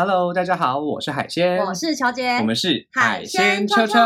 [0.00, 3.98] Hello，大家好，我是海鲜，我是乔姐，我们是海鲜秋秋。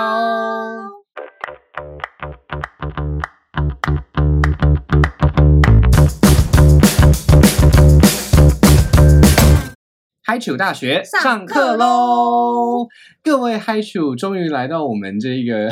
[10.24, 12.86] 嗨楚大学上课课喽！
[13.22, 15.70] 各位嗨楚，终于来到我们这个，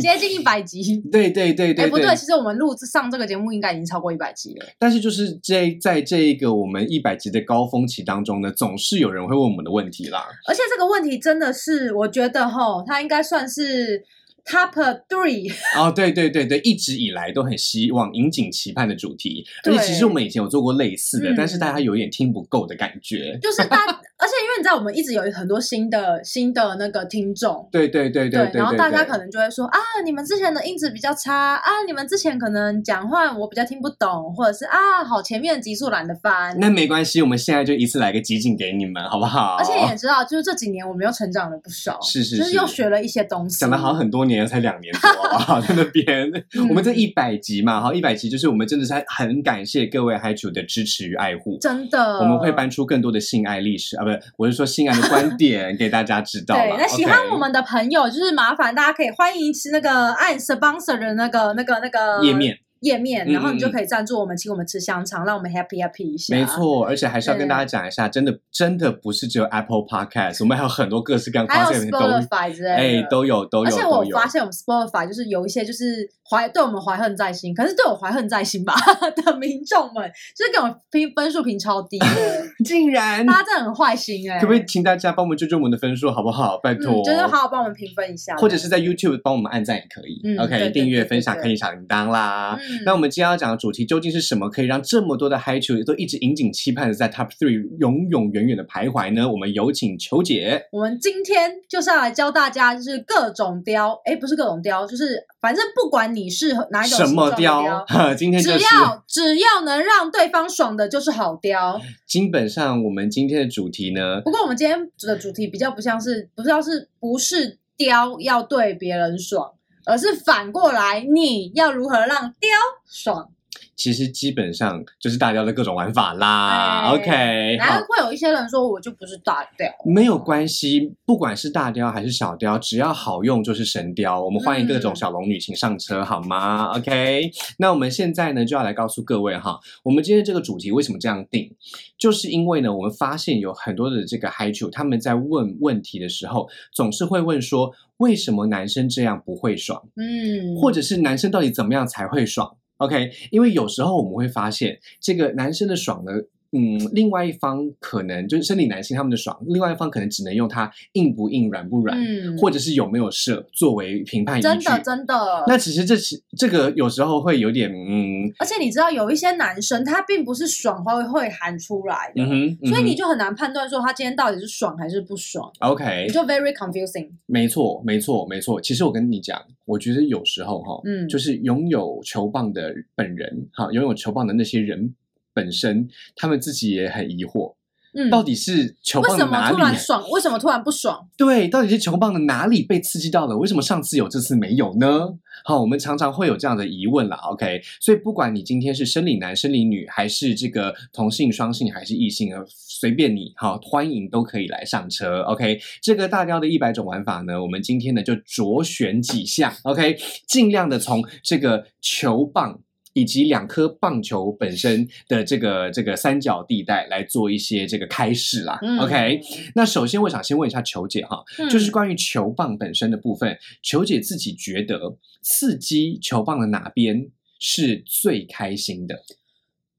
[0.00, 1.00] 接近一百集。
[1.10, 4.66] 对对对对哎，不对，其实我们录制上这个节目应该已经超过一百集了。
[4.78, 10.26] 但是就是这在这一个我们一百集的高峰期当中呢，总是有人会问我们的问题啦。
[10.46, 14.04] 而且这个问题真的是，我觉得哈，它应该算是
[14.46, 14.72] top
[15.08, 15.52] three。
[15.76, 23.38] 哦，对对对对，一直以来都很希望引颈期盼的主题，而对且其实我们以前有做过类似的，嗯但是大家有点听不够的感觉。
[23.42, 27.68] 就是大，而且因为你知道，我们一直有很多新的新的那个听众。
[27.70, 36.56] 对对对对对，然后大家可能就会说啊，你们之前的音质比较差啊，你们之前可能讲话我比较听不懂，或者是啊，好前面的集数懒得翻。
[36.58, 39.56] 那没关系，我们现在就一次来个集锦给你们，好不好？
[39.58, 43.58] 而且也知道，就是这几年我们又成长了不少，是是就是是又学了一些东西。
[43.60, 45.60] 讲了好很多年，才两年多，啊？
[45.62, 51.56] 在那边，嗯我们这一百集嘛，哈，一百集就是我们真的是很感谢各位海主的支持与爱护。
[51.60, 66.36] 真的，我们会搬出更多的性爱历史啊，不是，我是说性爱的观 点给大家知道对。，那喜欢我们的朋友，就是麻烦大家可以欢迎吃那个按 sponsor 的那个、那个、那个页面页面，嗯然后你就可以赞助我们，请我们吃香肠，让我们 happy happy 一下。
[66.36, 72.74] 没，错，而且还是要跟大家讲一下，真的真的不是只有 Apple Podcast，我们还有很多各式各样的还有 Spotify 之类的。
[72.76, 74.26] 哎都有都有而且我发。
[74.26, 78.74] 现我们 Spotify 就是有一些就是怀对我们怀恨在心，可是对我怀恨在心吧
[79.24, 82.06] 的民众们，就是给我评分数评超低的，
[82.64, 86.58] 竟然，大家真的很坏心哎、可不可以请大家帮我们追追我们的分数，好不好？
[86.62, 90.20] 拜托，嗯，就是好好帮我们评分一下，或者是在 YouTube 帮我们按赞也可以。
[90.24, 92.58] 嗯 OK，对订阅、分享、对开启小铃铛啦。
[92.60, 94.48] 嗯那我们今天要讲的主题究竟是什么？
[94.50, 99.30] 可以让这么多的嗨球都一直引颈期盼的在 Top Three 永永远远的徘徊呢？
[99.30, 100.66] 我们有请球姐。
[100.72, 108.14] 我们今天就是要来教大家，就是各种雕，哎，不是各种雕，就是反正不管你是哪一种什么雕哈，？
[108.16, 111.80] 今天只就是要只要能让对方爽的，就是好雕。
[112.08, 119.52] 基本上我们今天的主题呢，不过我们今天的主题比较不像是，不知道是不是雕要对别人爽，
[119.84, 122.08] 而是反过来，你要如何让
[122.40, 122.50] 雕
[122.90, 123.30] 爽？
[123.76, 126.86] 其实基本上就是大雕的各种玩法啦。
[126.86, 127.86] 哎 OK，好然后。
[127.86, 134.22] 会有一些人说，我就不是大雕，没有关系，不管是大雕还是小雕，只要好用就是神雕。
[134.22, 141.54] 我们欢迎各种嗯小龙女，请上车好吗？OK，那我们现在呢就要来告诉各位哈，我们今天这个主题为什么这样定，
[141.98, 156.12] 就是因为呢，我们发现有很多的这个嗨主他们在问问题的时候，总是会问说，为什么男生这样不会爽，嗯，或者是男生到底怎么样才会爽？OK，因为有时候我们会发现，这个男生的爽呢，
[156.52, 164.48] 嗯，另外一方可能就是生理男性他们的爽，另外一方可能只能用它硬不硬、软不软，嗯或者是有没有射作为评判依据。
[164.48, 177.10] 真的真的，那其实这是这个有时候会有点嗯而且你知道，有一些男生他并不是爽会会喊出来的，嗯所以你就很难判断说他今天到底是爽还是不爽，OK，你就 very confusing。
[177.26, 178.60] 没错，没错，没错。
[178.60, 184.94] 其实我跟你讲，我觉得有时候哈，嗯就是拥有球棒的本人，哈，拥有球棒的那些人
[185.36, 185.86] 本身，
[186.16, 187.54] 他们自己也很疑惑，
[187.92, 189.56] 嗯，到底是球为什么棒的哪里？
[189.56, 190.10] 突然爽？
[190.10, 191.06] 为什么突然不爽？
[191.18, 193.36] 对，到底是球棒的哪里被刺激到了？
[193.36, 195.18] 为什么上次有，这次没有呢？
[195.44, 197.16] 好，我们常常会有这样的疑问啦。
[197.30, 205.20] OK，所以不管你今天是生理男、生理女，还是这个同性、双性，还是异性，呃，随便你，好，欢迎都可以来上车。
[205.22, 212.60] OK，这个大雕的一百种玩法呢，我们今天呢就着选几项，OK，尽量的从这个球棒。
[212.96, 219.20] 以及两颗棒球本身的这个这个三角地带来做一些这个开示啦、嗯 o k
[219.54, 227.06] 那首先我想先问一下球姐哈，嗯就是关于球棒本身的部分，球姐自己觉得刺激球棒的哪边
[227.38, 229.02] 是最开心的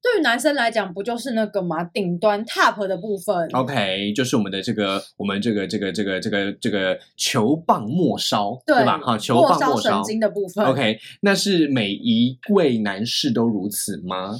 [0.07, 3.35] 对于男生来讲，不就是那个嘛，顶端 top 的部分。
[3.51, 8.97] ？OK，就是我们的这个我们这个这个这个这个这个球棒末梢，对吧？
[8.99, 10.03] 哈，球棒末梢神。
[10.03, 10.65] 经的部分。
[10.65, 14.33] OK，那是每一位男士都如此吗？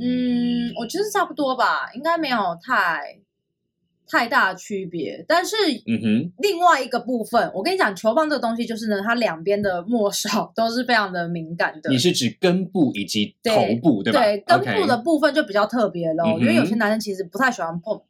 [0.00, 3.18] 嗯，我觉得差不多吧，应该没有太
[4.12, 5.24] 太大的区别。
[5.26, 5.56] 但是，
[5.86, 11.90] 嗯哼，另外一个部分，我跟你讲，球棒这个东西就是呢，它两边的末梢都是非常的敏感的。
[11.90, 14.20] 你是指根部以及头部，对吧？
[14.20, 18.00] 对，根部的部分就比较特别喽，嗯因为有些男生其实不太喜欢碰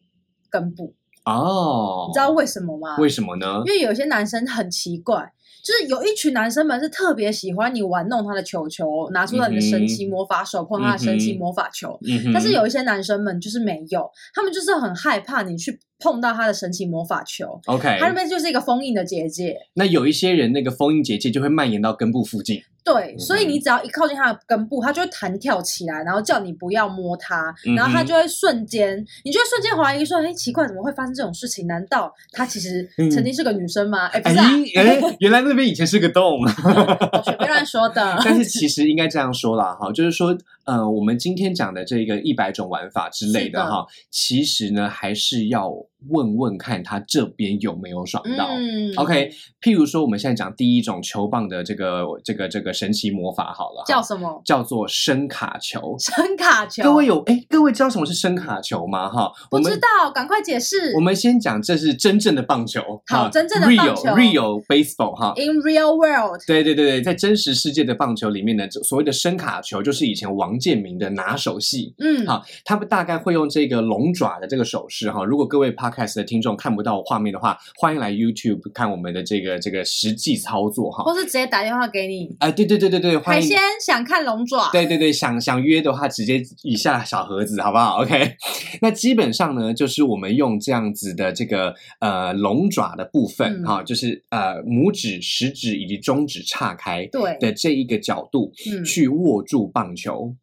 [0.51, 0.93] 根部，
[1.25, 2.97] 哦，你知道为什么吗？
[2.99, 3.73] 为什么呢因？
[3.73, 5.33] 为有些男生很奇怪，
[5.65, 11.99] 就是有一群男生们是特别喜欢你玩弄他的球球，拿出了你的神奇魔法手碰他的神奇魔法球。
[12.07, 19.57] 嗯，但是有一些男生们就是没有，他们就是很害怕你去碰到他的神奇魔法球，OK，他那边就是一个封印的结界。
[19.75, 22.63] 那有一些人那个封印结界就会蔓延到根部附近。
[22.85, 31.69] 对，嗯所以你只要一靠近它的根部，它就会弹跳起来，然后叫你不要摸它，然后它就会瞬间，你就会瞬间怀疑说，哎，奇怪，怎么会发生这种事情？
[31.69, 34.07] 难道她其实嗯曾经是个女生吗？
[34.09, 36.41] 哎、不哎是、啊，哎，原来那边以前是个洞。
[36.43, 38.21] 我随便乱说的。
[38.25, 45.73] 但是其实应该这样说啦，哈，就是说，呃，我们今天讲的这个一百种玩法之类的哈，其实呢还是要
[46.09, 48.49] 问问看他这边有没有爽到。
[48.50, 49.31] 嗯 OK，
[49.61, 54.41] 譬如说我们现在讲第一种球棒的这个这个这个神奇魔法好了，叫什么？
[54.44, 55.97] 叫做声卡球。
[55.99, 56.82] 声卡球。
[56.82, 59.08] 各位有哎，各位知道什么是声卡球吗？
[59.08, 60.93] 哈，不知道，赶快解释。
[60.94, 65.32] 我们先讲这是真正的棒球，好真正的棒球 real real baseball 哈。
[65.37, 71.95] In real world，对对对对，在真实世界的棒球里面呢，所谓的声卡球就是以前王建民的拿手戏。
[71.99, 75.25] 嗯，好，他们大概会用这个龙爪的这个手势哈。
[75.25, 81.05] 如果各位 podcast 的听众看不到画面的话，欢迎来 YouTube 看我们的这个这个实际操作哈。
[81.05, 82.37] 或是直接打电话给你。
[82.41, 88.35] 哎，对对对对对，欢迎海鲜想看龙爪，对对对，想想约的话，直接以下小盒子，好不好？OK，
[88.83, 100.35] 那基本上呢，就是我们用这样子的这个呃龙爪的部分嗯哈、就是呃拇指、食指以及中指岔开对的这一个角度，嗯去握住棒球。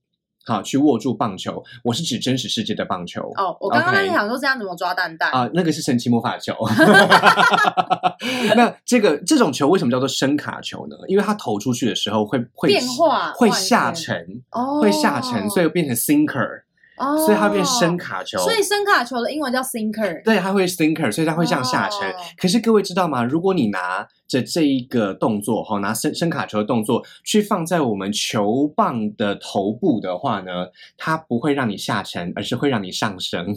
[0.49, 3.21] 好，去握住棒球，我是指真实世界的棒球。
[3.37, 6.53] 哦，我刚刚在想说这样怎么抓蛋蛋啊、那个是神奇魔法球。
[8.55, 10.95] 那这个这种球为什么叫做声卡球呢？
[11.07, 16.63] 因为它投出去的时候会会变化会下沉，哦，会下沉，所以变成 sinker，、
[16.99, 18.37] 哦，所以它变深卡球。
[18.39, 20.23] 所以深卡球的英文叫 sinker。
[20.23, 22.09] 对，它会 sinker，所以它会这样下沉。
[22.11, 23.23] 哦可是各位知道吗？
[23.23, 30.67] 如果你拿着这一个动作，哈，拿深深卡球的动作去放在我们球棒的头部的话呢，
[30.97, 33.55] 它不会让你下沉，而是会让你上升。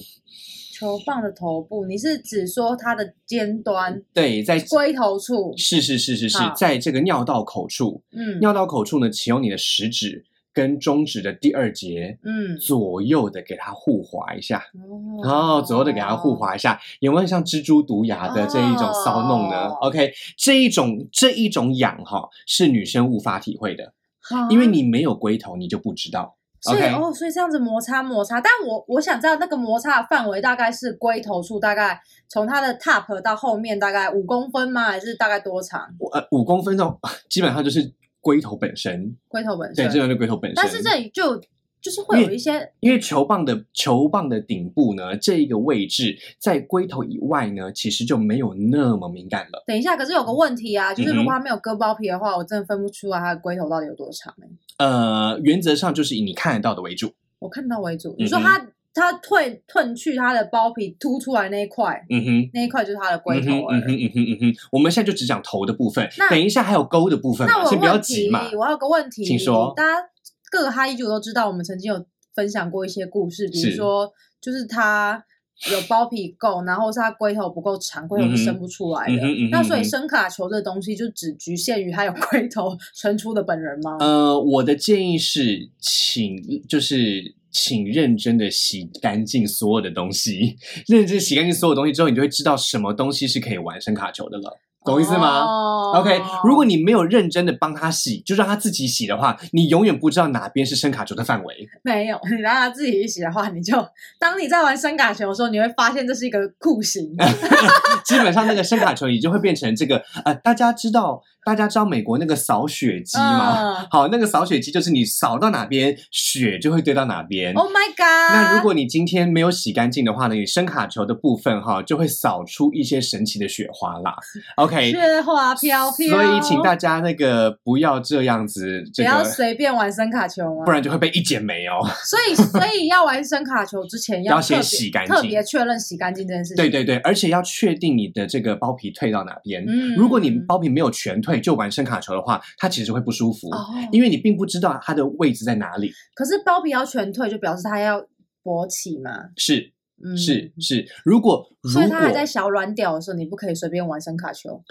[0.73, 5.55] 球棒的头部，你是指说它的尖端对，在龟头处？
[5.57, 12.19] 是是是是是，在这个尿道口处，嗯尿道口处呢，启用你的食指跟中指的第二节。
[12.25, 16.33] 嗯，左右的给它互划一下，哦然后左右的给它互。
[16.33, 26.37] 划一下，有没有像蜘蛛毒牙的这一种骚弄呢、哦 o k 这一种这一种痒哈是女生无法体会的，好因为你没有龟头，你就不知道。
[26.63, 34.85] 所以 OK 哦，所以这样子摩擦摩擦，但我我想知道那个摩擦的范围大概是龟头处，大概从它的 top 到后面大概五公分吗？
[34.85, 35.83] 还是大概多长？
[36.13, 39.93] 呃，五公分钟 基本上就是龟头本身，龟头本身对，身。
[39.93, 40.55] 这就是龟头本身。
[40.57, 41.39] 但是这里就
[41.83, 49.65] 就是会有一些因为球棒的球棒的顶部呢，这一个位置在龟头以外呢，其实就没有那么敏感了。
[49.67, 54.33] 等一下，可是有个问题啊，就是如果它没有割包皮的话，我真的分不出来它的龟头到底有多长、
[54.79, 57.13] 欸、呃，原则上就是以你看得到的为主。
[57.41, 58.15] 我看到为主。
[58.17, 62.51] 你说它它褪褪去它的包皮凸出来那一块，嗯哼。
[62.53, 70.09] 那一块就是它的龟嗯头嗯哼嗯哼嗯哼，我们现在就只讲头的部分那，等一下还有沟的部分，那我有先不要急嘛。，我有个问题，请说大家
[70.51, 72.05] 各个哈伊族都知道，我们曾经有
[72.35, 75.25] 分享过一些故事，比如是说就是它
[75.71, 79.17] 有包皮够，然后是它龟头不够长，龟头是伸不出来的。
[79.51, 83.97] 那所以声卡球这东西就只局限于它有龟头伸出的本人吗？
[84.01, 86.37] 呃，我的建议是，请
[86.69, 90.57] 就是请认真的洗干净所有的东西，
[90.89, 95.43] 认真洗干净所有东西之后，你就会知道什么东西是可以玩声卡球的了，懂意思吗？
[95.43, 101.69] 哦 OK，如果你没有认真的帮他洗，就让他自己洗的话，你永远不知道哪边是声卡球的范围。
[101.83, 103.77] 没有，你让他自己一洗的话，你就
[104.19, 107.15] 当你在玩声卡球的时候，你会发现这是一个酷刑。
[108.07, 113.59] 基本上那个声卡球，你就会变成这个呃，大家知道，大家知道美国那个扫雪机吗？
[113.59, 117.53] 嗯好，那个扫雪机就是你扫到哪边，雪就会堆到哪边。
[117.53, 118.35] Oh my god！
[118.35, 124.17] 那如果你今天没有洗干净的话呢，你声卡球的部分哈就会扫出一些神奇的雪花啦。
[124.57, 130.65] OK，雪花飘飘，所以请大家那个不要这样子，这不要随便玩声卡球啊？
[130.65, 131.85] 不然就会被一剪没哦。
[132.05, 136.57] 所以， 所以要玩声卡球之前要先洗干净特别确认洗干净这件事情。
[136.57, 139.65] 对对对，而且要确定你的这个包皮退到哪边。
[139.67, 145.93] 嗯如果你包皮没有全退就玩声卡球的话，它其实会不舒服，哦，因为你并不知道它的位置在哪里。
[146.15, 148.01] 可是包皮要全退，就表示它要
[148.43, 149.11] 勃起嘛。
[149.37, 149.73] 是
[150.05, 154.63] 嗯，是是，如果如所以它还在小软屌的时候，你不可以随便玩声卡球。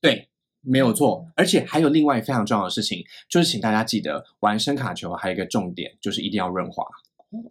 [0.00, 0.28] 对。
[0.60, 6.84] 没有嗯错，而且还有另外非常重要的事情，就是请大家记得玩声卡球还有一个重点，就是一定要润滑。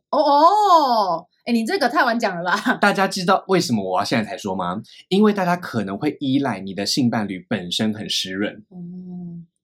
[0.10, 2.76] 哦哦，哎，你这个太晚讲了吧？
[2.82, 4.84] 大家知道为什么我要现在才说吗？
[5.08, 8.78] 因为大家可能会依赖你的性伴侣本身很湿润，哦，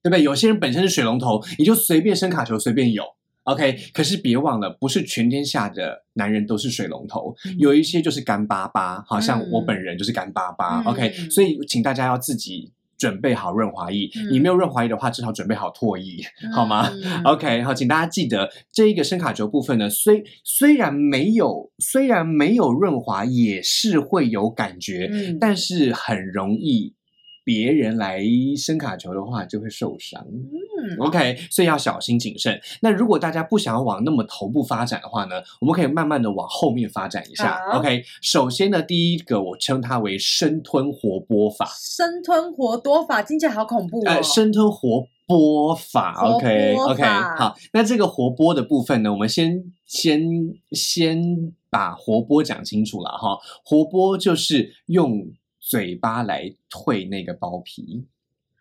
[0.01, 0.23] 对不对？
[0.23, 3.03] 有些人本身是水龙头，你就随便声卡球随便有，
[3.43, 10.81] OK，可是别忘了，不是全天下的男人都是水龙头，嗯有一些就是干巴巴，好像我嗯本人就是干巴巴。
[10.81, 16.23] 嗯 OK，所以请大家要自己准备好润滑液，嗯你没有润滑液的话，至少准备好唾液，
[16.55, 16.89] 好吗？
[16.93, 26.93] 嗯 OK，好，请大家记得这一个声卡轴部分呢，虽虽然没有虽然没有润滑，也是会有感觉，嗯但是很容易
[27.43, 28.21] 别人来
[28.57, 30.25] 声卡球的话就会受伤。
[30.25, 32.59] 嗯 OK，所以要小心谨慎。
[32.81, 37.61] 那如果大家不想要往那么头部发展的话呢，我们可以慢慢的往后面发展一下。
[37.71, 44.03] 好 OK，首先呢，第一个我称它为生吞活剥法，生吞活多法听起来好恐怖哦。
[44.07, 46.13] 呃，生吞活剥法。
[46.15, 50.21] 活 OK 剥 OK，法好，那这个活剥的部分呢，我们先先
[50.71, 53.37] 先把活剥讲清楚了哈。
[53.63, 55.25] 活剥就是用
[55.63, 58.05] 嘴巴来退那个包皮，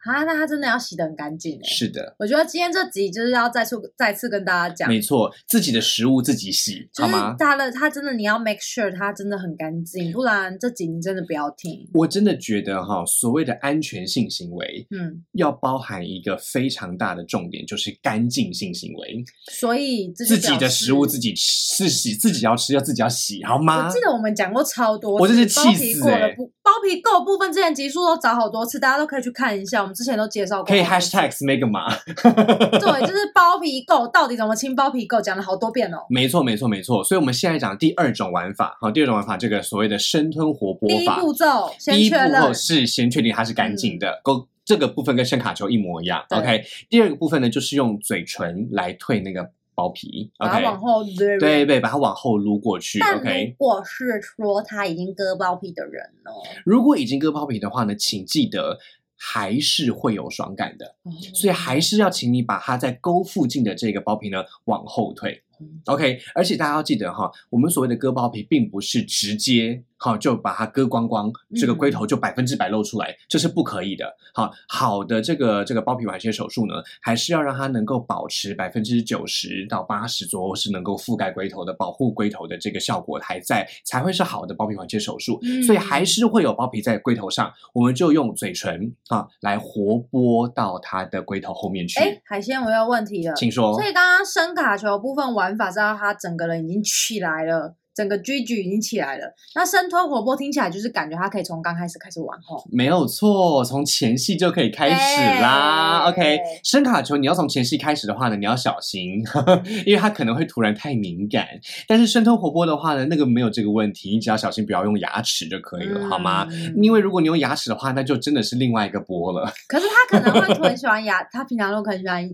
[0.04, 1.62] 啊，那他真的要洗得很干净哎。
[1.62, 2.14] 是的。
[2.18, 7.37] 我觉得今天这集就是要再次再次跟大家讲，没错，自己的食物自己洗，就是好吗？
[7.38, 11.88] 它的他真的你要 make sure 它真的很干净，不然这集你真的不要听。
[11.94, 19.25] 我真的觉得哈，所谓的安全性行为嗯，要包含一个非常大的重点，就是干净性行为。
[19.52, 23.92] 所以自己的食物自己吃，自己自己要吃，要自己要洗，好吗我？
[23.92, 29.91] 记得我们讲过超多次，我真是气包皮死欸过的部包皮垢部分，之前集数都找好多次，大家都可以去看一下。
[29.92, 31.94] 之前都介绍过，可以 hashtag Mega 嘛？
[32.04, 35.99] 对，就是包皮垢到底怎么清包皮垢，讲了好多遍哦。
[36.08, 37.02] 没错，没错，没错。
[37.04, 41.20] 所以我们现在讲第二种玩法，好，第二种玩法，这个所谓的生吞活第一剥法。
[41.20, 46.25] 步骤先第一步是先确定它是干净的，勾、这个部分跟声卡球一模一样。
[46.30, 50.30] OK，第二个部分呢，就是用嘴唇来退那个包皮。
[50.38, 51.40] 把它 OK，往后捋。
[51.40, 53.00] 对对，把它往后撸过去。
[53.00, 56.30] OK，如果是说他已经割包皮的人呢？
[56.64, 58.78] 如果已经割包皮的话呢，请记得
[59.25, 60.97] 还是会有爽感的，
[61.33, 65.81] 所以还是要请你把它在沟附近的这个包皮呢往后退嗯。
[65.85, 74.12] OK，而且大家要记得哈，我们所谓的割包皮，并不是直接好就把它割光光，这个龟头就百分之百露出来，这是不可以的。
[74.35, 85.38] 好，好的这个这个包皮环切手术呢，还是要让它能够保持百分之九十到八十左右是能够覆盖龟头的，保护龟头的这个效果还在，才会是好的包皮环切手术。
[85.42, 92.00] 嗯所以还是会有包皮在龟头上，我们就用嘴唇啊来活剥到它的龟头后面去。
[92.00, 93.35] 哎，海鲜我有问题了。
[93.37, 93.82] 请说所。
[93.85, 99.34] 以刚刚声卡球部分玩法是要它整个人已经起来了，整个 G G 已经起来了。
[99.54, 102.64] 那生吞活剥听起来就是感觉他可以从刚开始开始玩后。
[102.70, 106.04] 没有错，从前戏就可以开始啦。
[106.04, 109.22] 哎 OK，声卡球你要从前戏开始的话呢，你要小心，
[109.87, 111.46] 因为它可能会突然太敏感。
[111.87, 116.46] 但是生吞活剥的话呢，那个没有这个问题，你只要小心不要用牙齿就可以了，好吗？
[116.50, 119.52] 嗯因为如果你用牙齿的话，那就真的是另外一个剥了。
[119.68, 122.28] 可是他可能会很喜欢牙，他平常都很喜欢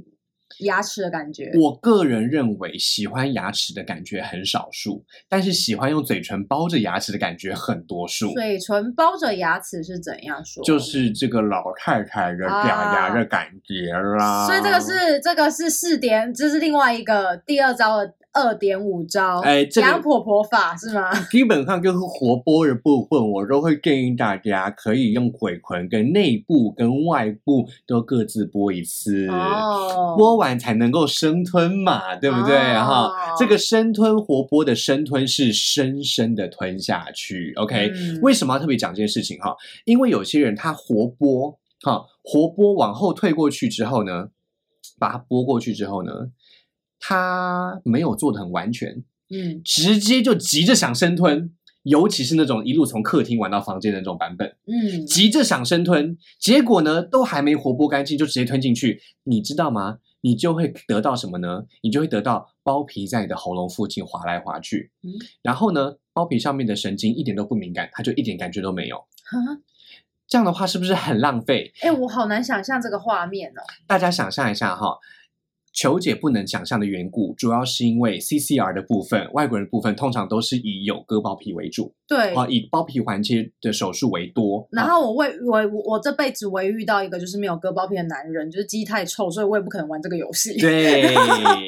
[0.60, 1.52] 牙齿的感觉。
[1.60, 8.32] 我个人认为，喜欢牙齿的感觉很少数，但是喜欢用嘴唇包着牙齿的感觉很多数。
[8.32, 10.64] 嘴唇包着牙齿是怎样说？
[10.64, 14.46] 就是这个老太太的假牙的感觉啦。
[14.46, 21.12] 所以这个是这个是四点，这是另外一个第二招的二点五招，哎这个杨婆婆法是吗？
[21.30, 29.26] 基本上就是活剥的部分，我都会建议大家可以用鬼魂跟内部跟外部都各自剥一次。
[29.28, 32.56] 哦，剥完才能够生吞嘛，对不对？
[32.56, 37.52] 哈、哦这个生吞活剥的生吞是深深的吞下去。
[37.56, 39.56] OK，、嗯为什么要特别讲这件事情哈？
[39.84, 44.28] 因为有些人他活剥哈，活剥往后退过去之后呢，
[44.98, 46.12] 把它剥过去之后呢，
[47.00, 51.52] 他没有做的很完全，嗯直接就急着想生吞。
[51.84, 59.98] 尤其是那种一路从客厅玩到房间的那种版本，嗯，急着想生吞，结果呢都还没活剥干净就直接吞进去，你知道吗？
[60.20, 61.64] 你就会得到什么呢？
[61.80, 65.08] 你就会得到包皮在你的喉咙附近滑来滑去，嗯
[65.40, 68.98] 然后呢，包皮上面的神经一点都不敏感，它就一点感觉都没有。
[68.98, 69.38] 哈
[70.26, 71.72] 这样的话是不是很浪费？
[71.80, 73.62] 哎、我好难想象这个画面哦。
[73.86, 74.98] 大家想象一下哈。
[75.78, 84.66] 球姐不能想象的缘故，主要是因为 CCR 的部分，外国人的部分通常都是以有割包皮为主，对，啊，以包皮环切的手术为多。
[84.72, 90.58] 啊然后我为我我这辈子唯一遇到一个就是没有割包皮的男人，就是鸡太臭，所以我也不可能玩这个游戏。
[90.58, 91.14] 对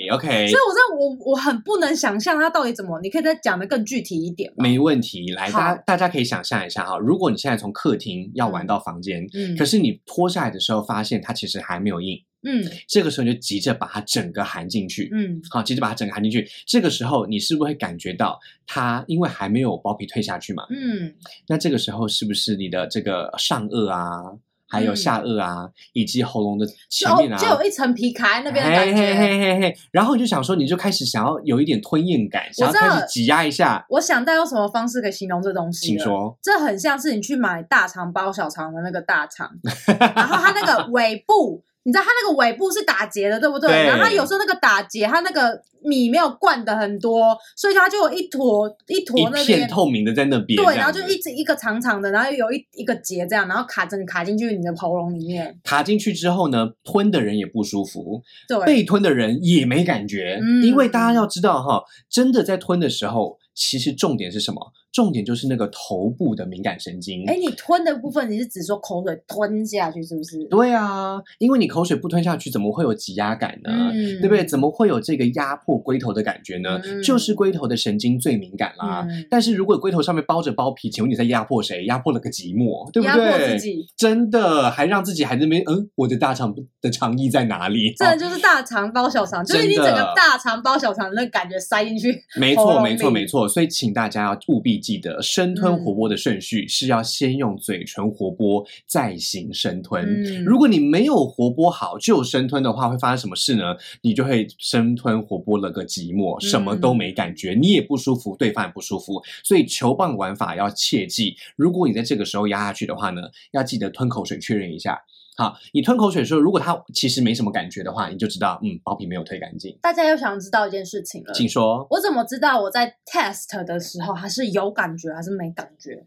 [0.08, 4.64] ，OK， 所以我真的我我很不能想象他到底怎么，你可以再讲的更具体一点吗？
[4.64, 5.32] 没问题。
[5.36, 15.10] 来，大家大家可以想象一下哈，如果你现在从客厅要玩到房间，嗯可是你脱下来的时候发现它其实还没有硬，嗯这个时候你就急着把它整个含进去。
[15.12, 16.48] 嗯好，急着把它整个含进去。
[16.66, 20.64] 这个时候，你是不是会感觉到它因为还没有包皮退下去嘛？
[20.70, 21.14] 嗯
[21.48, 24.22] 那这个时候是不是你的这个上颚啊，
[24.68, 29.14] 还有嗯下颚啊，以及喉咙的前就面啊，就有一层皮卡在那边的感嘿嘿觉。
[29.14, 35.88] 嘿嘿嘿，然后你就想说，你就开始想要有一点吞咽感，想要开始挤压一下，我想到用什么方式可以形容这东西？
[35.88, 35.98] 请。
[35.98, 36.38] 说。
[36.40, 39.50] 这很像是你去买大肠包小肠的那个大肠，
[39.98, 43.70] 然后它那个尾部，你知道它那个尾部是打结的，对不对？
[43.70, 49.60] 对然后它有时候那个打结，它那个米没有灌的很多，所以它就有一坨一坨那边。
[49.60, 55.58] 片透明的在那边，对，然后就一直一个长长的，然后有一一个结这样，然后卡着你卡进去你的喉咙里面。
[55.64, 64.72] 卡进去之后呢，吞的人也不舒服，对，被吞的人也没感觉，嗯因为大家要知道哈，真的在吞的时候，其实重点是什么？
[64.92, 67.24] 重点就是那个头部的敏感神经。
[67.26, 70.44] 哎，你吞的部分，你是指说口水吞下去是不是？
[70.46, 73.70] 对啊，因为你口水不吞下去，怎么会有挤压感呢？
[73.92, 74.44] 嗯对不对？
[74.44, 76.80] 怎么会有这个压迫龟头的感觉呢？
[76.84, 79.06] 嗯就是龟头的神经最敏感啦。
[79.08, 81.84] 嗯但是如果龟头上面包着包皮，请问你在压迫谁？
[81.84, 83.38] 压迫了个寂寞，对不对压对？
[83.48, 87.92] 迫自己，真的还让自己还在那边，嗯，我的大肠的肠衣在哪里？
[87.96, 92.22] 这就是大肠包小肠， 就是你整个大肠包小肠的那感觉塞进去。
[92.36, 93.48] 没错，没错，没错。
[93.48, 100.04] 所以请大家要务必记得，生吞嗯活剥的顺序是要先用嘴唇活剥，再行生吞。
[100.24, 103.76] 嗯如果你没有活剥好就生吞的话，会发生什么事呢？
[104.00, 109.22] 你就会生吞活剥了个寂寞，什么都没感觉，你也不舒服，对方也不舒服。
[109.44, 113.22] 所以球棒玩法要切记，如果你在这个时候压下去的话呢，
[113.52, 114.98] 要记得吞口水确认一下。
[115.40, 119.74] 好，你吞口水的时候，如果它其实没什么感觉的话，你就知道，嗯，包皮没有推干净。
[119.80, 121.86] 大家又想知道一件事情了，请说。
[121.88, 126.04] 我怎么知道我在 test 的时候还是有感觉还是没感觉？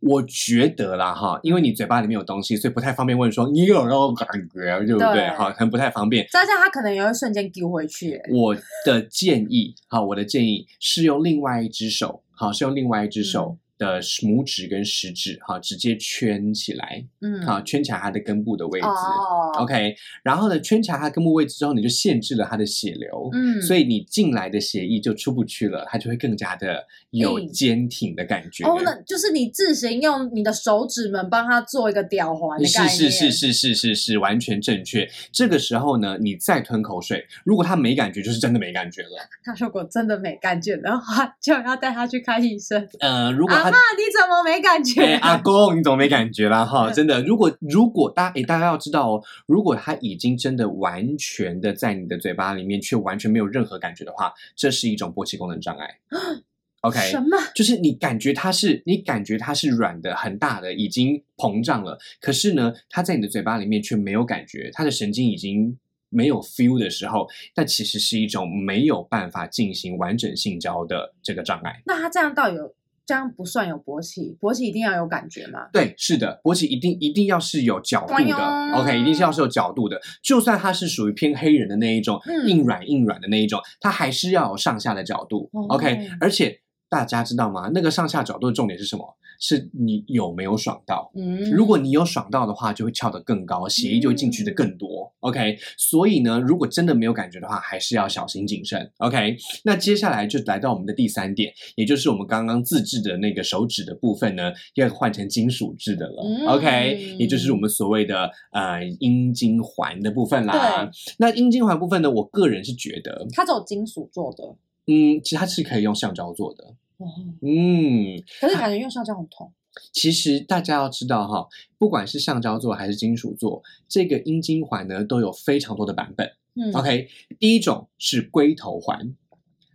[0.00, 5.30] 我觉得啦哈，因为你嘴巴里面有东西，所以不太方便问说你有没有感觉，对不对？
[5.30, 6.26] 哈，可能不太方便。
[6.30, 18.86] 再加上它可能也会瞬间丢回去、欸我的建议，哈，我的建议是用另外一只手，好，是用另外一只手的拇指跟食指，哈，直接圈起来，嗯，好，圈起来它的根部的位置。
[18.86, 28.64] 哦，OK，然后呢，圈起来它根部位置之后，你就限制了它的血流，嗯，所以你进来的血液就出不去了，它就会更加的有坚挺的感觉。
[28.64, 35.08] 哦，那就是你自行用你的手指们帮它做一个吊环的是是是是是是是完全正确。
[35.30, 39.28] 这个时候呢，你再吞口水，如果他没感觉，就是真的没感觉了。
[39.44, 42.88] 他如果真的没感觉的话，就要带他去看医生。
[42.98, 45.02] 呃，如果他阿妈，你怎么没感觉？
[45.02, 46.64] 哎，阿公，你怎么没感觉啦？
[46.64, 55.98] 哈，真的，如果如果大家哎，大家要知道哦，如果他已经真的完全的在你的嘴巴里面，却完全没有任何感觉的话，这是一种勃起功能障碍。
[56.82, 57.36] OK，什么？
[57.56, 61.98] 就是你感觉它是，你感觉它是软的、很大的，已经膨胀了。
[62.20, 65.76] 可是呢，它在你的嘴巴里面却没有感觉，它的神经已经
[66.08, 67.26] 没有 feel 的时候，
[67.56, 71.82] 那其实是一种没有办法进行完整性交的这个障碍。
[71.84, 72.72] 那他这样到底有
[73.08, 74.36] 这样不算有勃起？
[74.38, 75.60] 勃起一定要有感觉吗？
[75.72, 78.34] 对，是的，勃起一定一定要是有角度的
[78.74, 79.98] ，OK，一定是要是有角度的。
[80.22, 87.70] 就算它是属于偏黑人的那一种，嗯硬软硬软的那一种，它还是要有上下的角度、哦 o k 而且大家知道吗？
[87.72, 89.16] 那个上下角度的重点是什么？
[89.38, 91.10] 是你有没有爽到。
[91.14, 95.12] 嗯，如果你有爽到的话，就会翘得更高，血液就会进去的更多。
[95.20, 98.90] OK，所以呢，如果真的没有感觉的话，还是要小心谨慎。
[98.98, 106.22] OK，那接下来就来到我们的第三点，也就是我们刚刚自制的那个手指的部分呢，要换成金属制的了。
[106.24, 110.90] 嗯 OK，也就是我们所谓的呃阴茎环的部分啦。
[111.18, 114.44] 那阴茎环部分呢，我个人是觉得，它只有金属做的，
[114.86, 116.74] 嗯，其实它是可以用橡胶做的。
[116.98, 117.06] 哦，
[117.42, 119.52] 嗯，可是感觉用橡胶很痛。
[119.92, 121.46] 其实大家要知道哈，
[121.78, 126.32] 不管是橡胶做还是金属做，这个阴茎环呢都有非常多的版本。
[126.54, 127.08] 嗯 OK，
[127.38, 129.14] 第一种是龟头环，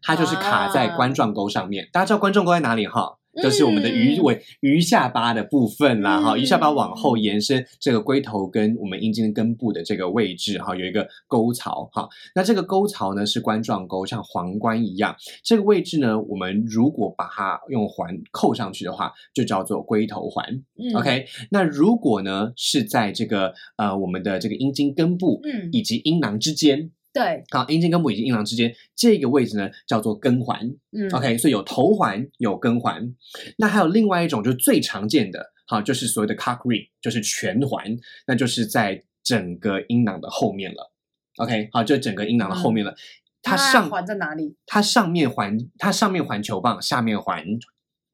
[0.02, 1.88] 它就是卡在啊冠状沟上面。
[1.94, 3.18] 大家知道冠状沟在哪里哈？
[3.41, 12.08] 就是我们的鱼嗯尾、鱼下巴的部分啦，哈、嗯鱼下巴往后延伸，这个龟头跟我们阴茎根部的这个位置哈，有一个沟槽哈。
[12.36, 15.15] 那这个沟槽呢是冠状沟，像皇冠一样。
[15.43, 20.46] 这个位置呢，我们如果把它用环扣上去的话，就叫做龟头环。
[20.78, 30.60] 嗯 OK，那如果呢是在这个呃我们的这个阴茎根部嗯，以及阴囊之间，对，好，阴茎根部以及阴囊之间这个位置呢叫做根环。
[30.91, 33.13] 嗯 OK，所以有头环，有根环，
[33.58, 37.95] 那还有另外一种就是最常见的，好，就是所谓的 cock ring，就是全环，
[38.26, 40.91] 那就是在整个阴囊的后面了。
[41.38, 42.95] OK，好，就整个阴囊的后面了。
[43.43, 44.56] 它上环在哪里？
[44.65, 47.45] 它上面环，它上面环球棒，下面环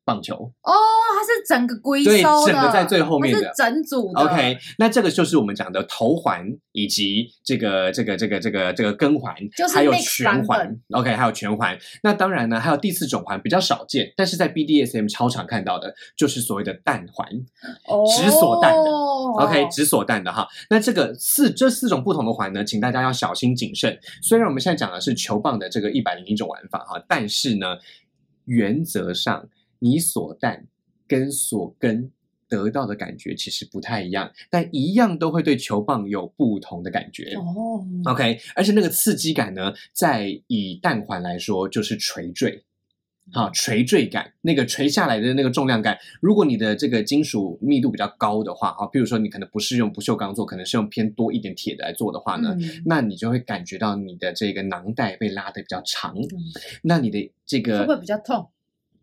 [0.10, 0.34] 棒球。
[0.64, 0.74] 哦，
[1.14, 4.22] 它是整个归对收的，整个在最后面的是整组的。
[4.22, 10.76] OK，那这个就是我们讲的头环以及这个这个这个这个这个跟环，就是还有全环。
[10.94, 11.78] OK，还有全环。
[12.02, 17.28] 那当然呢，还有第四种环比较少见，但是在 BDSM 超常看到的，就是所谓的蛋环。
[17.88, 18.90] 哦直锁蛋的
[19.44, 20.48] OK，哦直锁蛋的哈。
[20.70, 24.00] 那这个四这四种不同的环呢，请大家要小心谨慎。
[24.22, 27.78] 虽然我们现在讲的是球棒的这个一百零一种玩法哈，但是呢，
[28.46, 29.48] 原则上
[29.80, 30.68] 你锁蛋
[31.08, 32.12] 跟所根
[32.48, 37.34] 得到的感觉其实不太一样，但一样都会对球棒有不同的感觉。
[37.36, 42.64] 哦，OK，而且那个刺激感呢，在以弹环来说就是垂坠。
[43.32, 56.16] 好，垂坠感，那个垂下来的那个重量感，如果你的这个金属密度比较高的话，啊，比如说你可能不是用不锈钢做，可能是用偏多一点铁的来做的话呢，嗯那你就会感觉到你的这个囊袋被拉的比较长，
[56.82, 58.50] 那你的这会个不会比较痛？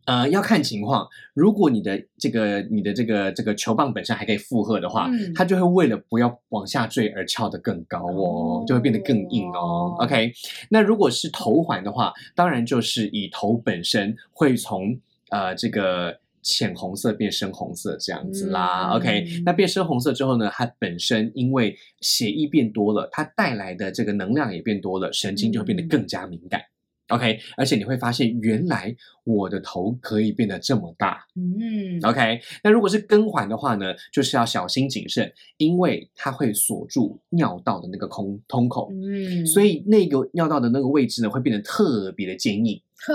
[0.06, 1.06] 呃，要看情况。
[1.34, 9.94] 如果你的这个、你的这个、这个球棒本身还可以负荷的话，嗯它就会为了不要往下坠而翘得更高哦，哦就会变得更硬哦。
[10.00, 10.32] OK，
[10.70, 14.98] 那如果是头环的话，当然就是以头本身会从
[15.30, 16.18] 呃这个。
[16.48, 26.60] 浅红色变深红色这样子啦、嗯 o k 那变深红色之后呢，它本身因为血液变多了，它带来的这个能量也变多了，神经就会变得嗯更加敏感。
[27.08, 31.24] OK，而且你会发现，原来我的头可以变得这么大。
[31.36, 42.82] 嗯 OK，那如果是根环的话呢，就是要小心谨慎，因为它会锁住尿道的那个空通口，嗯，所以那个尿道的那个位置呢，会变得特别的坚硬。
[42.98, 43.14] 可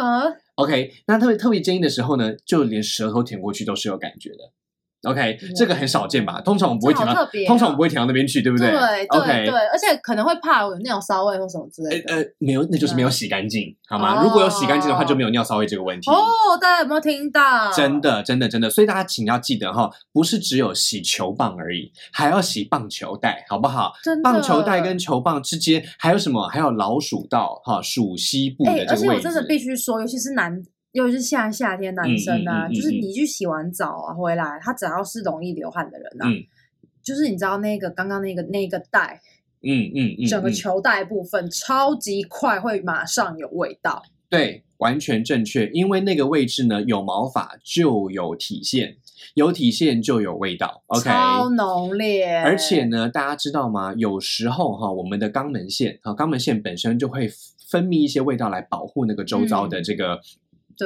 [0.56, 4.52] OK，那特别特别坚硬的时候呢，就连舌头舔过去都是有感觉的。
[5.04, 6.40] OK，这个很少见吧？
[6.42, 7.14] 通常我们不会舔到
[7.48, 12.14] 通常我们不会舔到那边去，对不对对对 OK，对，而且可能会怕有尿骚味或什么之类的。
[12.14, 14.22] 呃呃，没有，那就是没有洗干净，好吗？
[14.22, 16.12] 哦如果有洗干净的话，就没有尿骚味这个问题。
[16.12, 16.16] 哦，
[16.62, 17.72] 大家有没有听到？
[17.72, 23.94] 真的，真的，真的，所以大家请要记得哈，不是只有洗球棒而已，还要洗棒球袋，好不好？
[24.04, 26.48] 真棒球袋跟球棒之间还有什么？
[26.50, 29.08] 还有老鼠道哈，鼠膝部哎、的这个位置。
[29.08, 30.62] 而且我真的必须说，尤其是男，
[30.94, 36.44] 尤其是现在夏天男生啊，嗯嗯嗯嗯就是你去洗完澡啊回来，他只要是容易流汗的人啊，嗯
[37.02, 39.20] 就是你知道那个刚刚那个那个带，
[39.64, 44.04] 嗯嗯嗯，整个嗯球带部分超级快会马上有味道。
[44.30, 48.96] 对，完全正确，因为那个位置呢，有毛发就有体现，
[49.34, 50.84] 有体现就有味道。
[50.88, 53.94] OK，超浓烈，而且呢，大家知道吗？
[53.98, 57.30] 有时候哈，我们的肛门腺啊，肛门腺本身就会
[57.70, 60.22] 分泌一些味道来保护那个周遭的嗯这个、对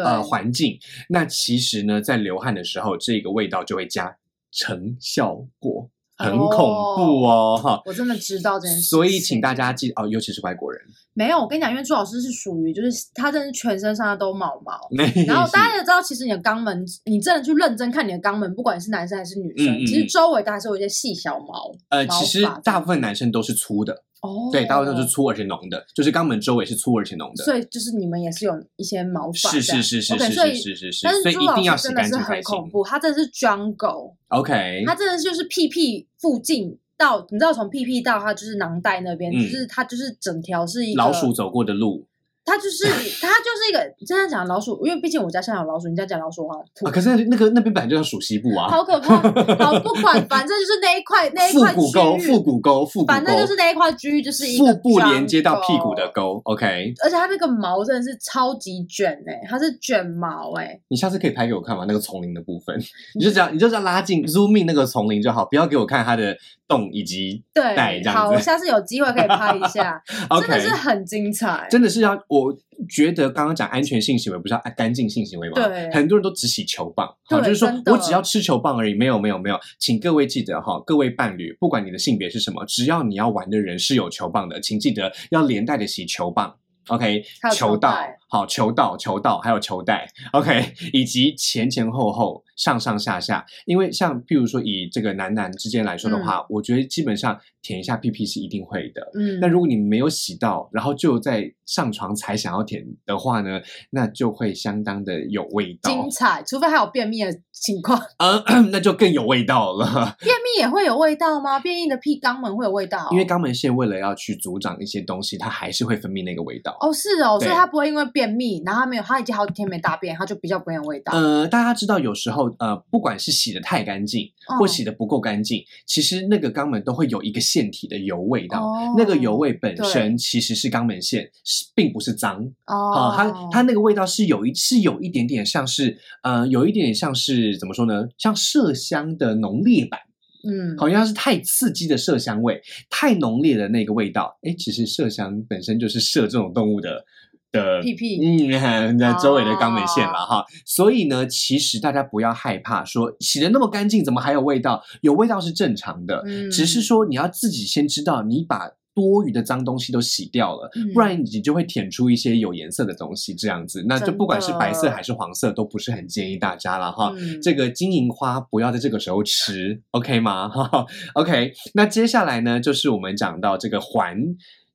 [0.04, 0.78] 呃环境。
[1.10, 4.18] 那其实呢，在流汗的时候，这个味道就会加
[4.52, 6.60] 成效果，很恐
[6.96, 7.82] 怖哦哈。
[7.86, 10.82] 我真的知道这件事，所以请大家记哦，尤其是外国人，
[11.14, 14.80] 没有，我跟你讲，因为朱老师是属于就是他真的全身上下都毛毛。
[14.92, 21.76] 那然后大家也知道，其实你的肛门，你真的去认真看你的肛门，不管是男生还是女生，嗯嗯嗯其实周围它还是有一些细小毛。
[21.90, 27.44] 呃，其实大部分男生都是粗的，哦，对，大部分都是粗而且浓的，就是肛门周围是粗而且浓的。
[27.44, 39.40] 所以就是你们也是有一些毛发是，是是是是是是是是但是一定要洗师真的是干净很恐怖，它真的是 jungle，OK，它真的就是屁屁附近到，你知道从屁屁到它就是囊袋那边，嗯。
[39.42, 42.08] 就是它就是整条是一个老鼠，走过的路
[42.46, 49.18] 它就是它就是一个，真的讲老鼠，因为毕竟我家现在有老鼠，你家讲老鼠我好吐啊，可是那个那边本来就叫鼠西部啊，好可怕。
[49.18, 56.40] 好，不管，反正就是那一块那一腹块股沟，区域腹股沟，腹股沟，反正就是那一块区域就是一个腹部连接到屁股的沟。
[56.46, 61.86] OK，而且它那个毛真的是超级卷哎、它是卷毛哎、你下次可以拍给我看吗？
[61.88, 62.78] 那个丛林的部分，
[63.16, 70.00] 你就这样你就这样拉近 zoom in 那个丛林就好，不要给我看它的洞以及带对，好，这样子我下次有机会可以拍一下，
[70.42, 71.68] 真的是很精彩。
[71.72, 72.58] 真的是要，我
[72.90, 75.56] 觉得刚刚讲安全性行为，不是要干净性行为吗？
[75.56, 86.56] 对很多人都只洗球棒，好，就是说我只要吃球棒而已，没有没有没有，请各位记得哈，各位伴侣，不管你的性别是什么，只要你要玩的人是有球棒的，请记得要连带的洗球棒。
[86.88, 109.86] OK，还有球道好，求道、求道还有求带，OK，以及前前后后、上上下下，因为像譬如说以这个男男之间来说的话，我觉得基本上舔一下屁屁是一定会的，嗯，那如果你没有洗到，然后就在上床才想要舔的话呢，那就会相当的有味道，精彩，除非还有便秘的情况， 呃， 那就更有味道了。
[110.20, 111.60] 便秘也会有味道吗？
[111.60, 113.08] 变异的屁肛门会有味道？
[113.12, 116.78] 因为肛门腺为了要去阻挡一些东西，它还是会分泌那个味道。
[116.82, 121.14] 哦，是哦，所以它不会因为便秘，然后它没有，它已经好几天没大便，它就比较不会有味道。
[121.14, 124.28] 呃，大家知道有时候呃，不管是洗的太干净
[124.60, 128.62] 或嗯洗的不够干净，其实那个肛门都会有一个腺体的油味道。
[128.62, 132.42] 哦那个油味本身其实是肛门腺，是并不是脏。
[132.66, 138.08] 哦，啊，它它那个味道是有一是有一点点像是呃，有一点点像是怎么说呢？
[138.18, 140.00] 像麝香的浓烈版，
[140.48, 144.38] 嗯，好像是太刺激的麝香味，太浓烈的那个味道。
[144.44, 147.04] 哎，其实麝香本身就是麝这种动物的
[147.52, 150.46] 的屁屁嗯，在周围的肛门腺了哦哈。
[150.66, 154.84] 所以呢，其实大家不要害怕，说洗的那么干净，怎么还有味道？
[155.02, 158.72] 有味道是正常的，嗯只是说你要自己先知道，你把。
[158.96, 167.14] 多余的脏东西都洗掉了，嗯不然你就会舔出一些有颜色的东西，这样子，那就不管是白色还是黄色，都不是很建议大家了哈。
[167.18, 170.48] 嗯这个金银花不要在这个时候吃，OK 吗？
[170.48, 171.52] 哈， OK。
[171.74, 174.18] 那接下来呢，就是我们讲到这个环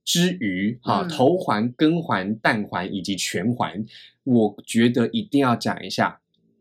[0.04, 3.84] 之余，哈，嗯头环、根环、蛋环以及全环，
[4.24, 6.19] 我觉得一定要讲一下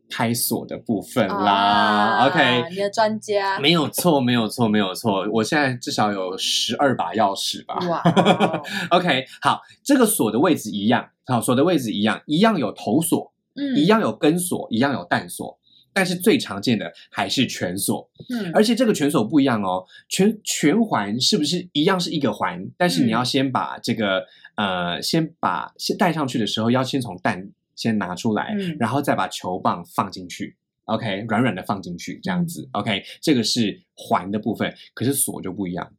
[0.09, 1.51] 开锁的部分啦。
[1.51, 5.27] 啊 OK，你的专家，没有错，没有错，没有错。
[5.31, 7.77] 我现在至少有十二把钥匙吧。
[7.87, 8.61] 哇哦，
[8.97, 15.57] OK，好，这个锁的位置一样，好，锁的位置一样，一样有头锁，嗯，一，样有根锁，一样有弹锁，
[15.93, 22.69] 但是最常见的还是全锁，嗯，而且这个全锁不一样哦，全全环是不是一样是一个环？
[22.77, 24.23] 但是你嗯要先把这个、
[24.55, 30.57] 呃，先把先戴上去的时候，要先从蛋先拿出来，嗯然后再把球棒放进去。
[30.83, 32.67] OK，软软的放进去，这样子。
[32.73, 35.93] OK，这个是环的部分，可是锁就不一样。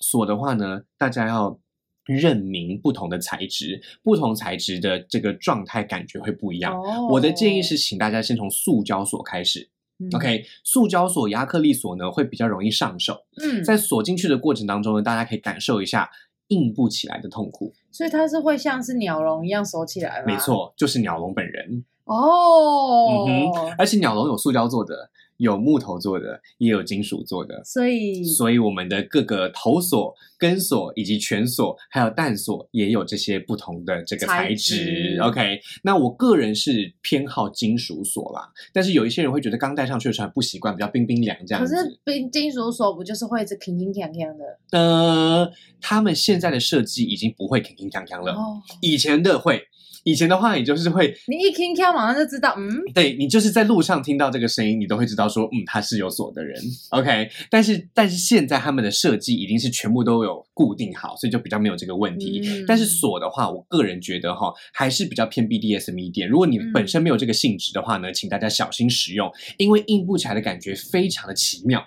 [0.00, 1.58] 锁的话呢，大家要
[2.04, 6.74] 认明不同的材质，不同材质的这个状态感觉会不一样。
[6.74, 9.68] 哦我的建议是，请大家先从塑胶锁开始。
[9.98, 16.08] 嗯 OK，塑胶锁、亚克力锁呢会比较容易上手，嗯，在锁进去的过程当中呢，大家可以感受一下
[16.48, 17.74] 硬不起来的痛苦。
[17.96, 20.24] 所以它是会像是鸟笼一样收起来吗？
[20.26, 21.82] 没，错，就是鸟笼本人。
[22.04, 27.62] 哦，嗯哼，而且鸟笼有塑胶做的，有木头做的，也有金属做的。
[27.64, 35.18] 所以所以我们的各个头锁、跟锁以及全锁，还有弹锁，也有这些不同的这个材材质。
[35.22, 41.74] OK，那我个人是偏好金属锁啦，但是有一些人会觉得刚戴上去的时候还不习惯，比较冰冰凉这样子。
[41.74, 44.78] 可是冰金属锁不就是会一直铿铿锵锵的？
[44.78, 49.62] 呃，他们现在的设计已经不会铿铿锵锵了，哦，以前的会，
[50.06, 51.12] 以前的话你就是会。
[51.26, 57.28] 你一听敲马上就知道，嗯，对你就是在路上听到这个声音，你都会知道说，嗯，他是有锁的人，OK。
[57.50, 62.40] 但是但是现在他们的设计已经是全部都有固定好，所以就比较没有这个问题。
[62.44, 66.28] 嗯但是锁的话，我个人觉得哈，还是比较偏 BDSM 一点。
[66.28, 71.84] 如果你嗯本身没有这个性质的话呢，请大家小心使用，因为硬不起来的感觉非常的奇妙。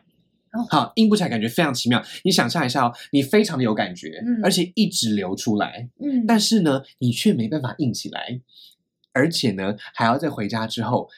[0.53, 2.03] 哦好，硬不起来感觉非常奇妙。
[2.23, 8.41] 你想象一下哦，你非常的有感觉，嗯而且一直流出来，嗯，但是呢，你却没办法硬起来，
[9.13, 11.09] 而且呢，还要在回家之后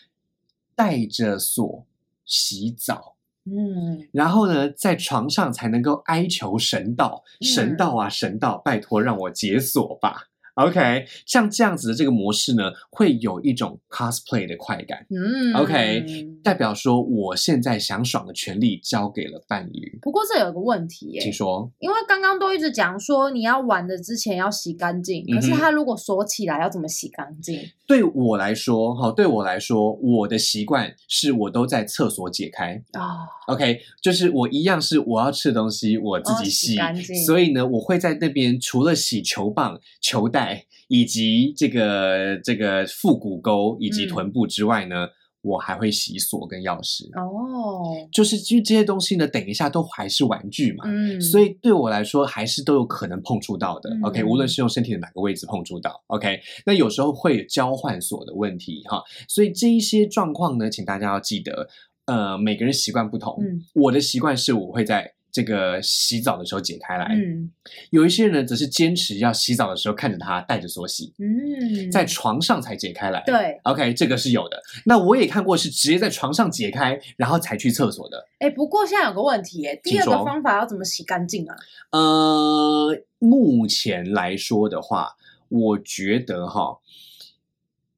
[0.76, 1.86] 带着锁
[2.26, 3.16] 洗澡，
[3.46, 10.28] 嗯，然后呢，在床上才能够哀求神道，嗯神道啊，神道，拜托让我解锁吧。
[10.56, 15.06] OK，像这样子的这个模式呢，会有一种 cosplay 的快感。
[15.10, 16.06] 嗯 OK，
[16.44, 20.00] 代表说我现在想爽的权利交给了伴侣。
[20.02, 27.60] 不过这有个问题耶请，说，因为刚刚都一直讲说你要玩的之前要洗干净，可是嗯哼它如果锁起来要怎么洗干净？
[27.88, 32.82] 对我来说，哈，对我来说，我的习惯是我都在厕所解开。
[32.94, 40.51] 啊、OK，就是我一样是我要吃的东西，我自己哦洗洗，干净所以呢，我会在那边除了洗球棒、球带
[40.92, 45.08] 以及这个这个腹股沟以及嗯臀部之外呢，
[45.42, 47.06] 我还会洗锁跟钥匙。
[47.18, 53.90] 哦，就是因为这些东西呢，等一下都还是玩具嘛，嗯，所以对我来说还是都有可能碰触到的。
[53.90, 61.70] 嗯 OK，无论是用身体的哪个位置碰触到，OK，那有时候会有交换锁的问题哈，所以这一些状况呢，请大家要记得，
[62.06, 63.38] 呃，每个人习惯不同。
[63.40, 67.50] 嗯我的习惯是我会在这个洗澡的时候解开来，嗯
[67.90, 73.24] 有一些人呢则是坚持要洗澡的时候看着它带着锁洗，嗯，在床上才解开来。
[73.26, 74.62] 对，OK，这个是有的。
[74.86, 78.28] 那我也看过是直接在床上解开，然后才去厕所的。
[78.40, 81.56] 哎，不过现在有个问题哎，第二个方法要怎么洗干净啊？
[81.92, 85.16] 呃，目前来说的话，
[85.50, 86.80] 我觉得哈，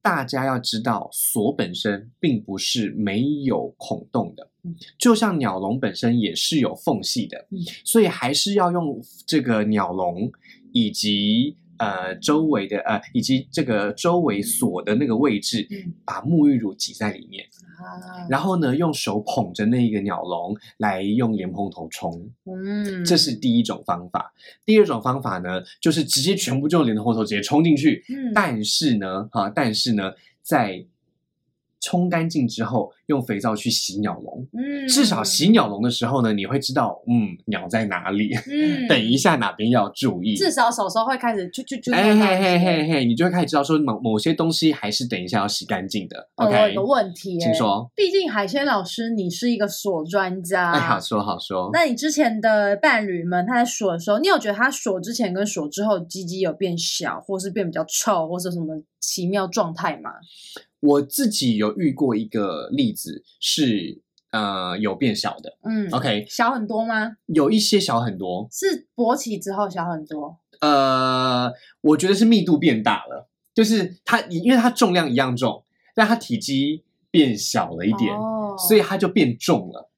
[0.01, 4.52] 大家要知道锁本身并不是没有孔洞的嗯，
[4.97, 10.31] 就像鸟笼本身也是有缝隙的嗯，所以还是要用这个鸟笼
[10.71, 11.57] 以及。
[11.79, 17.43] 呃周围的呃以及这个周围锁的那个位置，嗯把沐浴乳挤在里面，
[17.77, 24.31] 啊，然后呢用手捧着那一个鸟笼来用莲蓬头冲，嗯，这是第一种方法。
[24.63, 30.85] 第二种方法呢，就是直接全部就用莲蓬头直接冲进去，嗯，但是呢，哈，但是呢，在
[31.83, 34.47] 冲干净之后，用肥皂去洗鸟笼。
[34.53, 40.35] 嗯，至少洗鸟笼的时候呢，你会知道，嗯，鸟在哪里，嗯，等一下哪边要注意。
[40.35, 46.29] 至少手手会开始啾啾啾，哎嘿嘿嘿嘿，你就会开始知道说某某些东西还是等一下要洗干净的。
[46.35, 47.53] OK，有个问题，请。
[47.53, 47.91] 说。
[47.95, 51.69] 毕竟海鲜老师，你是一个锁专家，哎，好说好说。
[51.73, 60.11] 那你之前的伴侣们，他在锁的时候，你有觉得他锁之前跟锁之后鸡鸡有变小，或是变比较臭，或是什么奇妙状态吗？
[60.83, 65.57] 我自己有遇过一个例子是，呃，有变小的。
[65.63, 67.17] 嗯 OK，小很多吗？
[67.27, 70.37] 有一些小很多，是勃起之后小很多？
[70.59, 75.63] 呃，我觉得是密度变大了，就是它因为它重量一样重，
[75.95, 79.89] 但它体积变小了一点，哦所以它就变重了。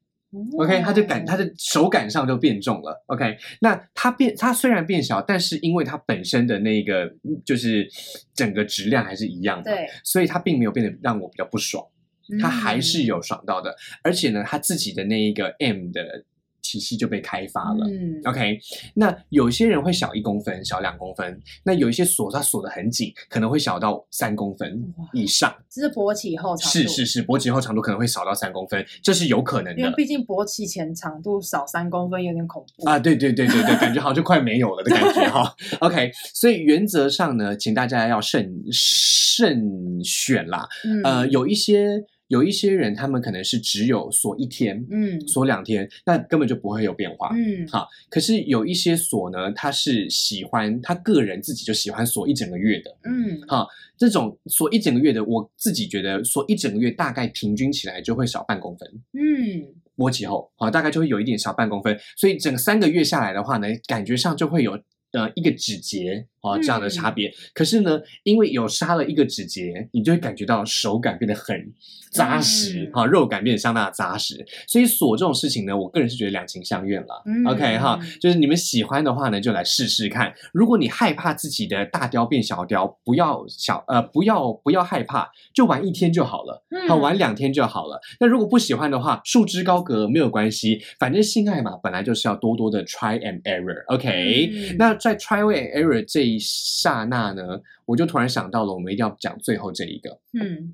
[0.58, 3.04] OK，它就感哦它的手感上就变重了。
[3.08, 7.88] OK，那它变它虽然变小，但是因为它本身的那个嗯就是
[8.34, 11.86] 整个质量还是一样的，对，所以它并没有变得让我比较不爽，
[12.42, 13.06] 它还是嗯。
[13.06, 16.26] 有爽到的，而且呢，它自己的那一个 M 的
[16.66, 17.86] 体系就被开发了。
[17.88, 18.58] 嗯 OK，
[18.94, 25.54] 那有些人会小一公分、小两公分，那有一些锁它锁得很紧，可能会小到三公分哇以上。
[25.70, 29.82] 这是勃起后长度，是是是，勃起后长度可能会少到三公分，这是有可能的。
[29.82, 35.54] 因为毕竟勃起前长度少三公分有点恐怖啊，对对对对对，感觉好像就快没有了的感觉哈。
[35.80, 40.68] OK，所以原则上呢，请大家要慎慎选啦。
[40.86, 47.30] 嗯呃，有一些有一些人，他们可能是只有锁一天，嗯锁两天，那根本就不会有变化。
[47.36, 52.98] 嗯好，可是有一些锁呢，他是喜欢他个人自己就喜欢锁一整个月的。
[53.04, 58.90] 嗯好这种锁一整个月的，我自己觉得锁一整个月大概平均起来就会少半公分。
[59.14, 64.78] 嗯摸起后，好，大概就会有一点小半公分，所以整个三个月下来的话呢，感觉上就会有
[65.16, 67.34] 呃一个指节啊这样的差别。
[67.54, 71.74] 可是呢，因为有杀了一个指节，你就会感觉到手感变得很
[72.12, 74.46] 扎实嗯，哈、肉感变得相当的扎实。
[74.68, 77.24] 所以锁这种事情呢，我个人是觉得两情相悦了。
[77.26, 80.34] 嗯 OK 哈，就是你们喜欢的话呢，就来试试看。
[80.54, 86.64] 如果你害怕自己的大雕变小雕，不要小呃不要不要害怕，就玩一天就好了。
[86.70, 88.00] 嗯好，玩两天就好了。
[88.20, 100.74] 那如果不喜欢的话，束之高阁没有关系，反正性爱嘛，本来就是要多多的 try and error，OK？、嗯那在 trial and error 这一刹那呢，我就突然想到了，我们一定要讲最后这一个嗯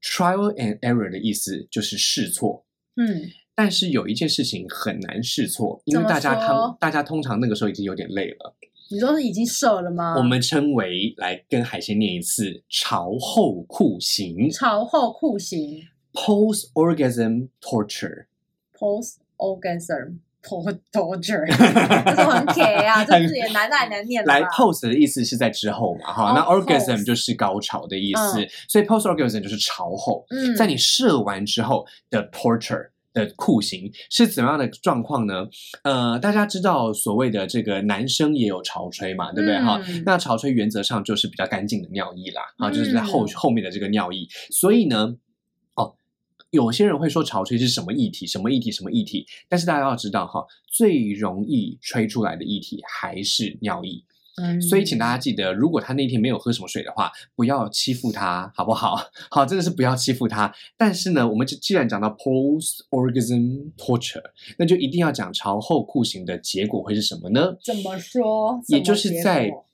[0.00, 2.64] trial and error 的意思就是试错。
[2.94, 8.54] 嗯但是有一件事情很难试错，因为大家说通大家通常那个时候已经有点累了。
[8.88, 10.14] 你说是已经瘦了吗？
[10.16, 18.26] 我们称为来跟海鲜念一次朝后酷刑朝后酷刑 （post orgasm torture）。
[18.78, 21.46] post orgasm post torture，
[22.14, 32.90] 这种很 K 啊，这字也难太难念来，post 的意思是在之后嘛，哈、哦那 orgasm 就是高潮的意思，所以 post orgasm 就是潮后，嗯，在你射完之后的 torture。
[33.14, 35.46] 的酷刑是怎么样的状况呢？
[35.84, 45.14] 呃，大家知道所谓的这个男生也有潮吹嘛，对不对哈、嗯那潮吹原则上就是比较干净的尿液啦，啊，就是在后、嗯后面的这个尿液，所以呢，哦，
[46.52, 54.04] 有些人会说潮吹是什么液体，什么液体，什么液体，但是大家要知道哈，最容易吹出来的液体还是尿意。
[54.36, 58.96] 嗯所以请大家记得，如果他那天没有喝什么水的话，不要欺负他，好不好？
[59.30, 60.54] 好，真的是不要欺负他。
[60.76, 64.22] 但是呢，我们既既然讲到 post orgasm torture，
[64.58, 67.54] 那就一定要讲朝后酷刑的结果会是什么呢？
[67.62, 68.58] 怎么说？
[68.68, 69.66] 也就是在果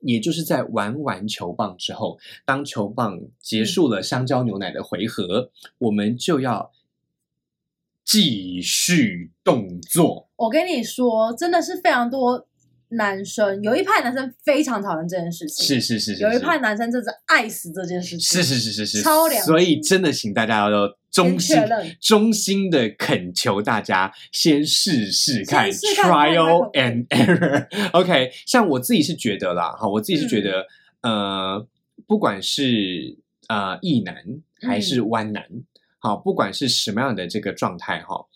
[0.00, 6.70] 也就是在玩完球棒之后，当球棒结束了香蕉牛奶的回合，我们就要
[8.04, 10.28] 继续动作。
[10.36, 12.46] 我跟你说，真的是非常多
[12.90, 21.56] 男生，有一派男生非常讨厌这件事情，是是是是，是有一派男生真是爱死这件事情，是是是是是，超凉所以真的请大家要衷心
[22.00, 27.66] 衷心的恳求大家先试试看，trial and error。
[27.98, 30.42] OK，像我自己是觉得啦，哈，我自己是觉嗯。
[30.42, 30.66] 得，
[31.02, 31.66] 呃，
[32.06, 34.14] 不管是呃异男
[34.60, 35.08] 还是嗯。
[35.08, 35.44] 弯男，
[35.98, 38.26] 好、不管是什么样的这个状态哈，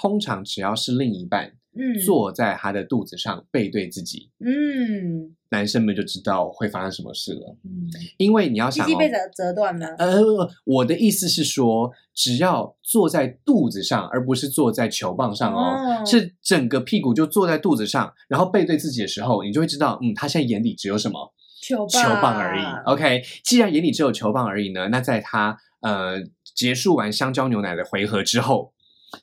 [0.00, 7.56] 通常只要是另一半嗯坐在他的肚子上背对自己，嗯男生们就知道会发生什么事了。
[7.64, 9.86] 嗯，因为你要想、哦，鸡被折折断吗？
[9.98, 10.20] 呃，
[10.64, 22.64] 我的意思是说，只要坐在肚子上，而不是坐在球棒上哦，哦是整个屁股就坐在肚子上，然后背对自己的时候，你就会知道，嗯，他现在眼里只有什么球球棒而已。
[22.86, 26.20] OK，既然眼里只有球棒而已呢，那在他呃
[26.56, 28.72] 结束完香蕉牛奶的回合之后，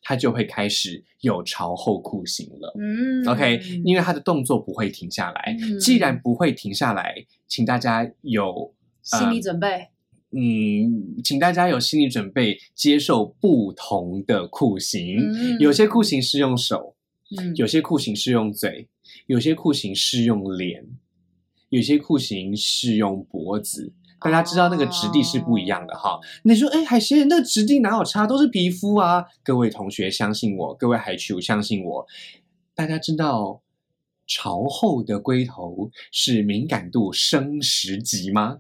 [0.02, 2.74] 他就会开始有朝后酷刑了。
[2.80, 5.58] 嗯 OK，因为他的动作不会停下来。
[5.62, 7.16] 嗯既然不会停下来，
[7.48, 9.88] 请大家有心理准备。
[10.32, 15.18] 嗯，请大家有心理准备，接受不同的酷刑。
[15.20, 16.96] 嗯有些酷刑是用手，
[17.38, 18.88] 嗯有些酷刑是用嘴，
[19.28, 20.88] 有些酷刑是用脸，
[21.70, 23.94] 有些酷刑是用脖子。
[24.24, 26.20] 大家知道那个质地是不一样的哈。
[26.44, 28.26] 你说，哎，海鲜那个质地哪有差？
[28.26, 29.26] 都是皮肤啊！
[29.44, 32.06] 各位同学相信我，各位海球相信我。
[32.74, 33.62] 大家知道
[34.26, 38.60] 朝后的龟头是敏感度升十级吗？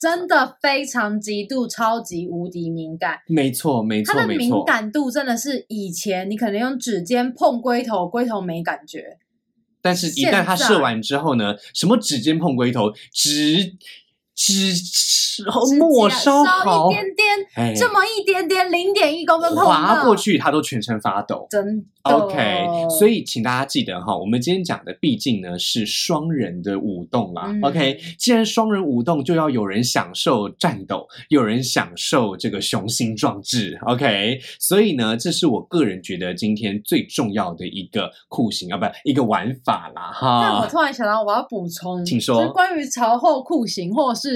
[0.00, 4.48] 真的非常极度超级无敌敏感，没错，没错，它的敏。
[4.64, 9.18] 感度真的是以前你可能用指尖碰龟头，龟头没感觉，
[9.82, 13.76] 但是，一旦它射完之后呢，什么指尖碰龟头，指
[14.38, 15.42] 指指
[15.78, 17.26] 末甲梢好一，点点，
[17.56, 21.48] 哎这么一点点，零点一公分划过，去，他都全身发抖。
[21.50, 22.66] 真的 OK，
[22.98, 27.46] 所以请大家记得哈，我们今天讲的毕竟呢是双人的舞动啦。
[27.48, 33.78] 嗯 OK，既然双人舞动，就要有人享受战斗，有人享受这个雄心壮志。
[33.86, 40.66] OK，所以呢，这是我个人觉得今天最重要的一个酷刑啊，不，一个玩法啦哈但我。
[40.68, 44.27] 突然想到，我要补充，请说就是关于朝后酷刑，或者是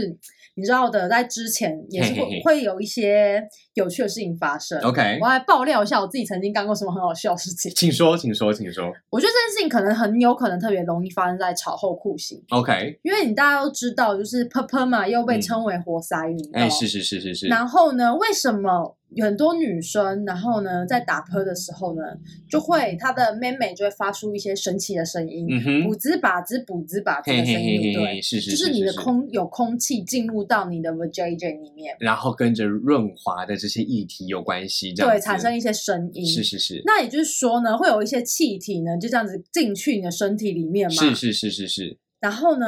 [0.55, 3.43] 你知道的，在之前也是会会有一些
[3.75, 4.79] 有趣的事情发生。
[4.81, 7.73] OK，我来爆料一下我自己曾经干过什么很好笑的事情。
[7.75, 8.85] 请说，请说，请说。
[9.11, 16.53] 我觉得这件事情可能很有可能特别容易发生在炒后酷刑，OK，因为你大家都知道，就是喷喷嘛，又被嗯称为活塞运动。
[16.53, 17.47] 哎，是是是是是。
[17.49, 22.03] 然后呢，为什么很多女生，然后呢，在打喷的时候呢，
[22.49, 25.47] 就会她的妹妹就会发出一些神奇的声音，
[25.85, 28.05] 补滋把滋补滋把子的声音，对不对？
[28.05, 36.27] 嘿嘿嘿，是是就是是你的空有空气进入到你的 vajayjay 里面，然后跟着润滑的这些议题有关系，这样对，产生一些声音。
[36.27, 40.97] 是是是那也就是说呢，会有一些气体呢，就这样子进去你的身体里面嘛。
[40.97, 42.67] 是是是是是，然后呢，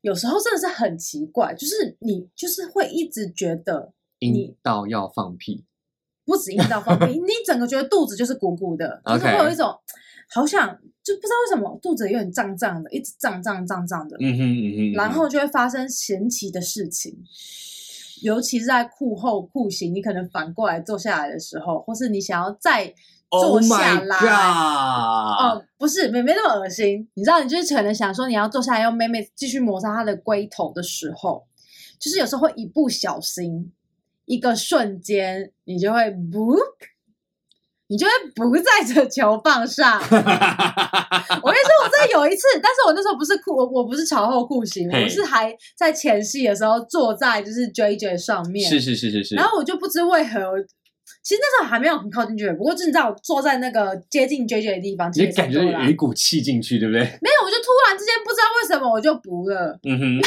[0.00, 5.66] 有时候真的是很奇怪，就是你就是会一直觉得阴道要放屁，
[6.24, 9.68] 不止阴道放屁， 你整个觉得肚子就是鼓鼓的，就是会有一种
[10.30, 10.66] 好想
[11.04, 17.22] 就不知道为什么肚子有点胀胀的，一直胀胀胀胀的，嗯哼嗯哼，嗯哼然后就会发生神奇的事情。
[18.22, 22.92] 尤其是在裤后裤型，你可能反过来坐下来的时候，或是你想要再
[23.28, 24.28] Oh 坐下来 god！
[24.28, 27.08] 哦，不是，没没那么恶心。
[27.14, 31.44] 你知道，你就是可能想说，你要坐下来，用妹妹继续摩擦她的龟头的时候，
[31.98, 33.72] 就是有时候会一不小心，
[34.26, 36.56] 一个瞬间，你就会不，
[37.92, 40.00] 你就会不在这球棒上。
[40.00, 50.40] 我跟你说，我真的有一次，但是我那时候不是酷，我我不是朝后酷刑，我是还在前戏的时候坐在就是 J J 上面，是是是是是，然后我就不知为何，
[51.22, 57.00] 其实那时候还没有很靠近 J J，不过就是你知道，我坐在那个接近 J J 的地方，你其实感觉有一股气进去，对不对？
[57.20, 60.22] 没有，我就突然之间不知道为什么我就不了，嗯哼，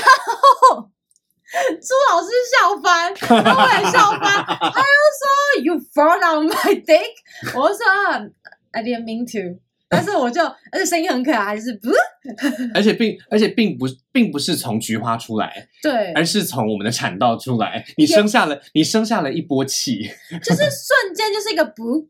[1.56, 3.14] 朱老师笑翻，
[3.44, 5.05] 然后我也笑翻，他就说
[5.66, 7.86] You fall on my dick，我就说
[8.72, 9.60] I didn't mean to，
[9.90, 11.90] 但是我就而且声音很可爱，就是不
[12.76, 20.04] 而且并而且并不并不是从菊花出来，对，而是从我们的产道出来，你生下了你生下了一波气，
[20.44, 22.08] 就是瞬间就是一个不，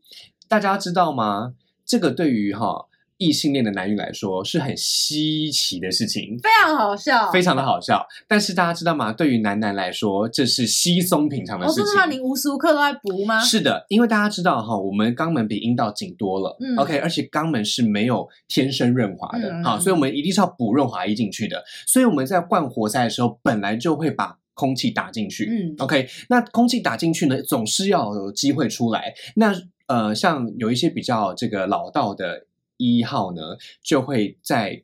[0.48, 1.54] 大家知道吗？
[1.86, 2.86] 这个对于哈
[3.18, 6.38] 异性恋的男女来说是很稀奇的事情。
[6.42, 9.12] 非常好笑，非常的好笑，但是大家知道吗？
[9.12, 11.84] 对于男男来说，这是稀松平常的我事情。
[11.84, 13.40] 说实话，你无时无刻都在补吗？
[13.40, 21.64] 是的，因为大家知道哈，我们肛门比阴道紧多了、嗯 o k 而且肛门是没有天生润滑的，嗯好，所以我们一定是要补润滑液进去的。
[21.86, 25.48] 所以我们在灌活塞的时候，本来就会把空气打进去。
[25.50, 29.14] 嗯 OK，那空气打进去呢，总是要有机会出来。
[29.36, 29.54] 那
[29.86, 32.46] 呃，像有一些比较这个老道的
[32.76, 33.42] 一号呢，
[33.82, 34.82] 就会在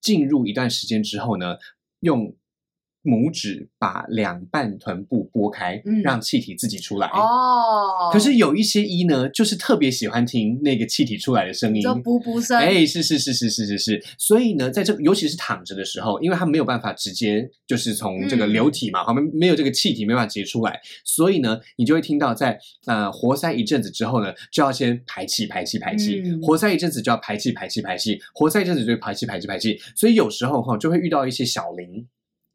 [0.00, 1.56] 进入一段时间之后呢，
[2.00, 2.34] 用
[3.04, 6.02] 拇指把两半臀部拨开，嗯。
[6.02, 7.06] 让气体自己出来。
[7.08, 18.52] 哦，可是有一些一呢，就是特别喜欢听那个气体出来的声音，就噗噗声，哎，是是是是是是是，所以呢，在这尤其是躺着的时候，因为他没有办法直接就是从这个嗯。
[18.54, 26.40] 流体嘛，旁边没有这个气体没办法直接出来，所以呢，你就会听到在呃活塞一阵子之后呢，就要先排气排气排气，嗯。
[26.40, 32.06] 活塞一阵子就要排气排气排气，活塞一阵子就会排气排气排气，所以有时候哈就会遇到一些小林，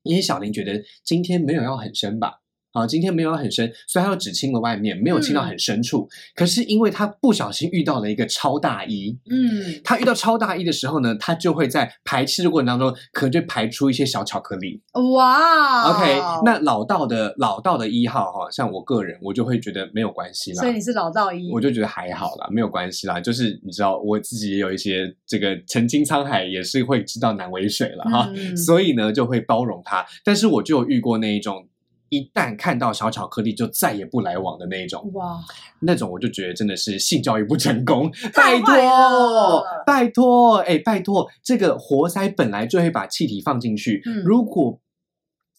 [0.03, 2.38] 因为小林觉得今天没有要很深吧。
[2.71, 6.07] 啊，今天没有很深，所以他就只清了外面，没有清到很深处。
[6.35, 14.81] 可是因为他不小心遇到了一个超大一，嗯，他遇到超大一的时候呢，他就会在排气的过程当中，可能就排出一些小巧克力。
[15.15, 20.73] 哇 OK，那老道的老道的一号哈，像我个人，我就会觉得没有关系啦所以。
[20.73, 23.19] 你是老道一，我就觉得还好啦，没有关系啦。
[23.19, 30.05] 就是你知道，我自己也有一些这个曾经沧海，也是会知道难为水了哈，嗯所以呢就会包容他。
[30.23, 31.67] 但是我就有遇过那一种，
[32.09, 35.09] 一旦看到小巧克力就再也不来往的那一种。
[35.13, 35.39] 哇，
[35.79, 44.79] 那种我就觉得真的是性教育不成功， 拜托，拜托，哎，拜托，这个活塞本来就会把气体放进去，嗯如果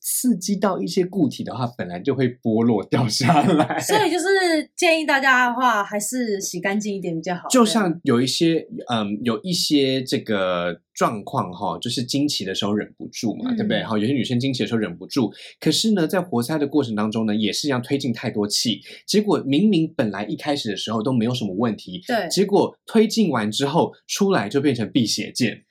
[0.01, 3.79] 刺激到一些固体的话，本来就会剥落掉下来。
[3.79, 4.27] 所以就是
[4.75, 7.47] 建议大家的话，还是洗干净一点比较好。
[7.51, 13.85] 就像有一些，嗯，有一些这个状况哈，就是经期的时候忍不住嘛，嗯对不对？
[13.85, 15.31] 哈，有些女生经期的时候忍不住，
[15.61, 25.65] 可是呢，在活塞的过程当中呢，也是一样推进太多气，结果明明本来一开始的时候都没有什么问题，对结果推进完之后出来就变成辟邪剑。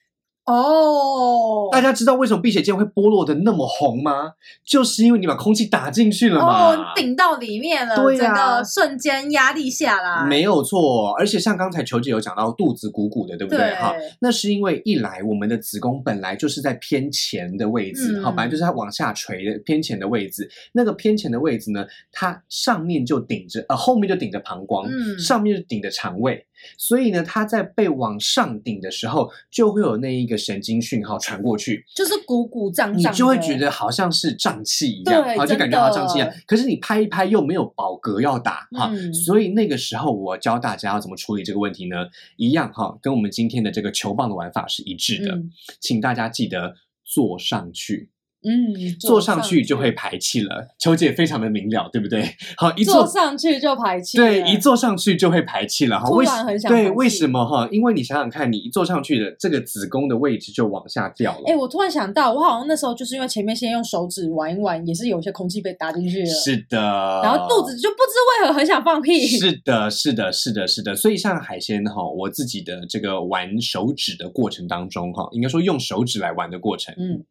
[0.51, 4.33] 哦，大家知道为什么辟邪剑会剥落的那么红吗？
[4.65, 6.71] 就是因为你把空气打进去了嘛。
[6.71, 13.75] 哦，顶到里面了，整对呀个瞬间压力下来，没有错，而且像刚才球姐有讲到肚子鼓鼓的，对不对？
[13.75, 20.49] 哈，那是因为一来我们的子宫本来就是在偏前的位置，嗯好、本来就是它往下垂的偏前的位置。
[20.73, 26.43] 那个偏前的位置呢，它上面就顶着，呃，后面就顶着膀胱，嗯上面就顶着肠胃。
[26.77, 36.31] 所以呢，它在被往上顶的时候，就会有那一个神经讯号传过去，就是鼓鼓胀你胀你，就会觉得好像是胀气一样，对好，就感觉好像胀气一样。
[36.45, 41.95] 可是你拍一拍又没有饱嗝要打哈，嗯所以那个时候我教大家要怎么处理这个问题呢？
[42.37, 48.09] 一样哈，跟我们今天的这个球棒的玩法是一致的，嗯请大家记得坐上去。
[48.41, 50.67] 嗯，坐上去就会排气了。
[50.79, 52.23] 球姐非常的明了，对不对？
[52.55, 56.09] 好，一坐坐上去就排气了，对，一坐上去就会排气了哈。
[56.11, 57.67] 为突然很想对，为什么哈？
[57.71, 61.43] 因为你想想看，你一坐上去的这个子宫的位置就往下掉了。
[61.47, 66.77] 哎、我突然想到，我好像那时候就是因为前面先用手指玩一玩，也是有一些空气被打进去了，是的，
[67.23, 69.27] 然后肚子就不知为何很想放屁。
[69.27, 70.95] 是的，是的，是的，是的。
[70.95, 77.23] 所以像海鲜哈，我自己的这个玩手指的过程当中哈，应该说用手指来玩的过程，嗯，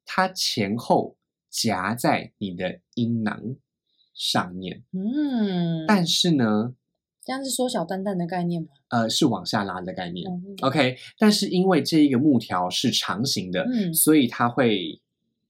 [0.06, 1.18] 它前后
[1.50, 3.56] 夹在你的阴囊
[4.14, 6.74] 上面，嗯，但是呢，
[7.24, 8.70] 这样是缩小蛋蛋的概念吗？
[8.90, 10.30] 呃，是往下拉的概念。
[10.32, 13.94] 嗯 OK，但是因为这一个木条是长形的，嗯。
[13.94, 15.02] 所以它会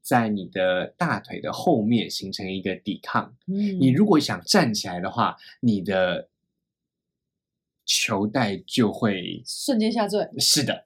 [0.02, 3.36] 在你的大腿的后面形成一个抵抗。
[3.48, 3.80] 嗯。
[3.80, 6.30] 你如果想站起来的话，你的
[7.86, 10.86] 球带就会瞬间下坠，是的，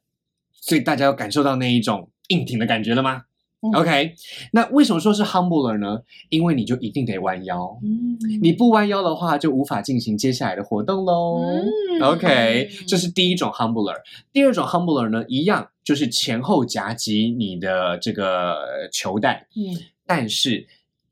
[0.51, 3.25] 所以大家有感受到那一种硬挺的感觉了吗、
[3.61, 4.15] 嗯 o k
[4.53, 6.01] 那为什么说是 humbler 呢？
[6.29, 11.41] 因为你就一定得弯腰，嗯你不弯腰的话，就无法进行接下来的活动喽。
[11.43, 13.95] 嗯 OK，这是第一种 humbler。
[14.31, 20.65] 第二种 humbler 呢，一样就是前后夹击你的这个球带，嗯但是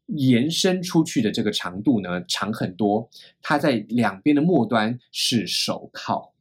[0.05, 3.09] 延伸出去的这个长度呢长很多，
[3.41, 6.31] 它在两边的末端是手铐。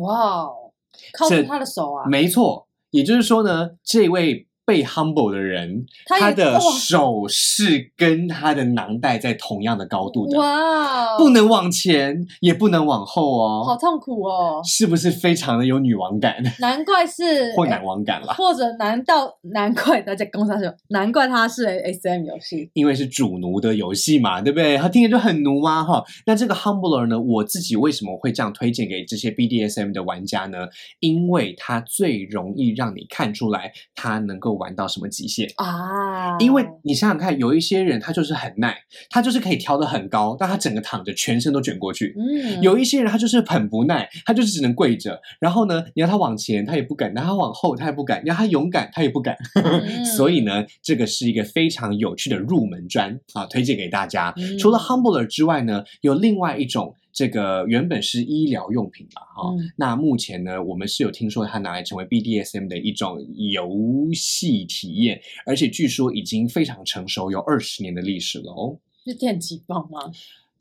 [0.00, 0.72] 哇哦，
[1.12, 13.64] 靠这住他的手啊，没错，也就是说呢，这位被 humble 的人，他他的手是跟他的囊袋在同样的高度的，哇哦，不能往前，也不能往后哦。
[13.66, 18.32] 好痛苦哦，是不是非常的有女王感 难怪是或男王感啦？
[18.32, 24.78] 或者难道难怪大家攻上去，难怪它是 S M 游戏，因为是主奴的游戏嘛，对不对？
[24.78, 26.02] 他听着就很奴啊，哈。
[26.24, 30.66] 那这个 Humbler 呢，我自己为什么会这样推荐给这些 BDSM 的玩家呢？
[31.00, 35.50] 因为他最容易让你看出来他能够玩到什么极限。
[35.56, 38.76] 啊，因为你想想看，有一些人他就是很耐，
[39.10, 42.14] 他就是可以调得很高，但他整个躺着，全身都卷过去。
[42.16, 45.20] 嗯有一些人他就是很不耐，他就是只能跪着。
[45.40, 49.36] 然后呢，你要他往前，他也不敢；你要他往后，他也不敢；你要他勇敢，他也不敢。
[49.56, 54.32] 嗯 所以呢，这个是一个非常有趣的入门砖啊，推荐给大家。
[54.36, 56.94] 嗯除了 Humbler 之外呢，有另外一种。
[57.12, 63.68] 这个原本是医疗用品嘛，哈、嗯那目前呢，我们是有听说它拿来成为 BDSM 的一种游
[64.14, 68.78] 戏体验，而且据说已经非常成熟，有二十年的历史了哦。
[69.04, 70.10] 是电击棒吗？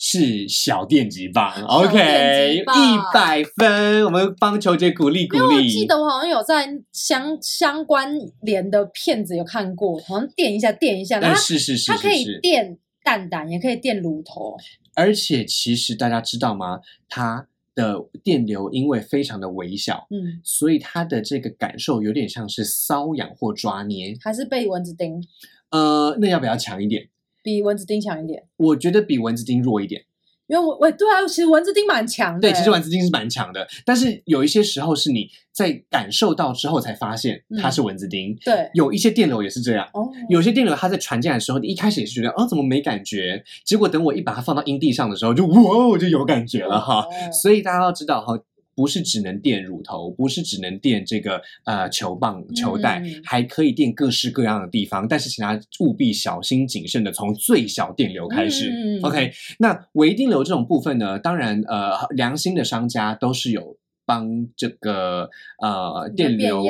[0.04, 5.70] 是小电击棒，OK，一百分，我们帮球姐鼓励鼓励。
[5.70, 14.58] 记得我好像有在相相关联的片子有看过，好像电一下电一下，然呃，后它是是是它可以电蛋蛋，也可以电乳头，
[14.94, 16.82] 而且其实大家知道吗？
[17.08, 24.18] 它的电流因为非常的微小，嗯，所以它的这个感受有点像是瘙痒或抓捏。
[24.22, 25.24] 还是被蚊子叮，
[25.70, 27.08] 呃，那要不要强一点？
[27.42, 28.44] 比蚊子叮强一点。
[28.58, 30.04] 我觉得比蚊子叮弱一点。
[30.52, 32.58] 因为我我对啊，其实蚊子叮蛮强的对，欸。
[32.58, 38.38] 其实蚊子叮是蛮强的，但是有一些时候是你在感受到之后才发现它是蚊子叮。
[38.44, 39.88] 对有一些电流也是这样。
[39.94, 47.00] 哦，有些电流它在传进来的时候，你一开始也是觉得哦怎么没感觉，结果等我一把它放到阴地上的时候，就哇我就有感觉了哈。
[47.00, 48.38] 哦所以大家要知道哈，
[48.76, 55.08] 不是只能垫乳头，不是只能垫这个呃球棒、球袋，嗯还可以垫各式各样的地方。
[55.08, 58.70] 但是请大家务必小心谨慎的从最小电流开始。
[58.70, 63.78] 嗯 OK，那微电流这种部分呢，当然呃良心的商家都是有。
[64.12, 65.30] 帮这个
[65.62, 66.66] 呃电流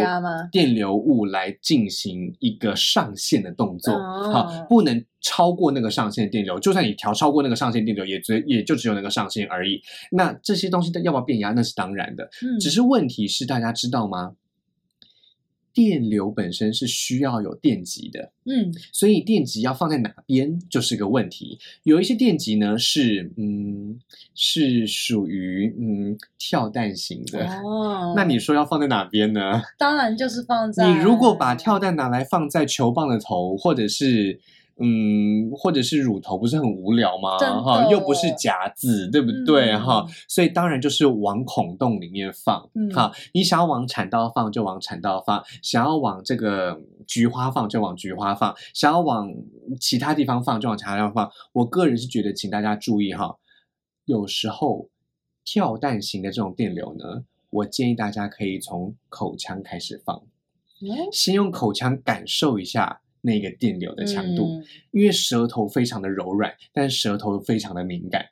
[0.51, 6.59] 电流物来进行一个上限的动作，哦好，不能超过那个上限电流。
[6.59, 9.81] 就算你调超过那个上限电流，也只也就只有那个上限而已。
[10.11, 12.29] 那这些东西要不要变压，那是当然的。
[12.43, 14.33] 嗯只是问题是，大家知道吗？
[15.73, 21.57] 电流本身是需要有电极的，嗯所以电极要放在哪边就是个问题。
[21.83, 23.99] 有一些电极呢是嗯
[24.35, 29.61] 是属于嗯跳弹型的，哦，那你说要放在哪边呢？
[29.77, 34.39] 当然就是放在你如果把跳弹拿来放在球棒的头，或者是
[34.77, 37.37] 嗯，或者是乳头，不是很无聊吗？
[37.61, 39.71] 哈，又不是夹子，对不对？
[39.71, 42.69] 嗯哈，所以当然就是往孔洞里面放。
[42.73, 49.31] 嗯好，你想要往产道放就往产道放，想要往这个菊花放就往菊花放，想要往
[49.79, 51.31] 其他地方放就往其他地方放。
[51.53, 53.37] 我个人是觉得，请大家注意哈，
[54.05, 54.89] 有时候
[55.45, 60.23] 跳蛋型的这种电流呢，我建议大家可以从口腔开始放。
[60.83, 68.25] 嗯先用口腔感受一下那个电流的强度，嗯因为舌头非常的柔软，但舌头非常的敏感。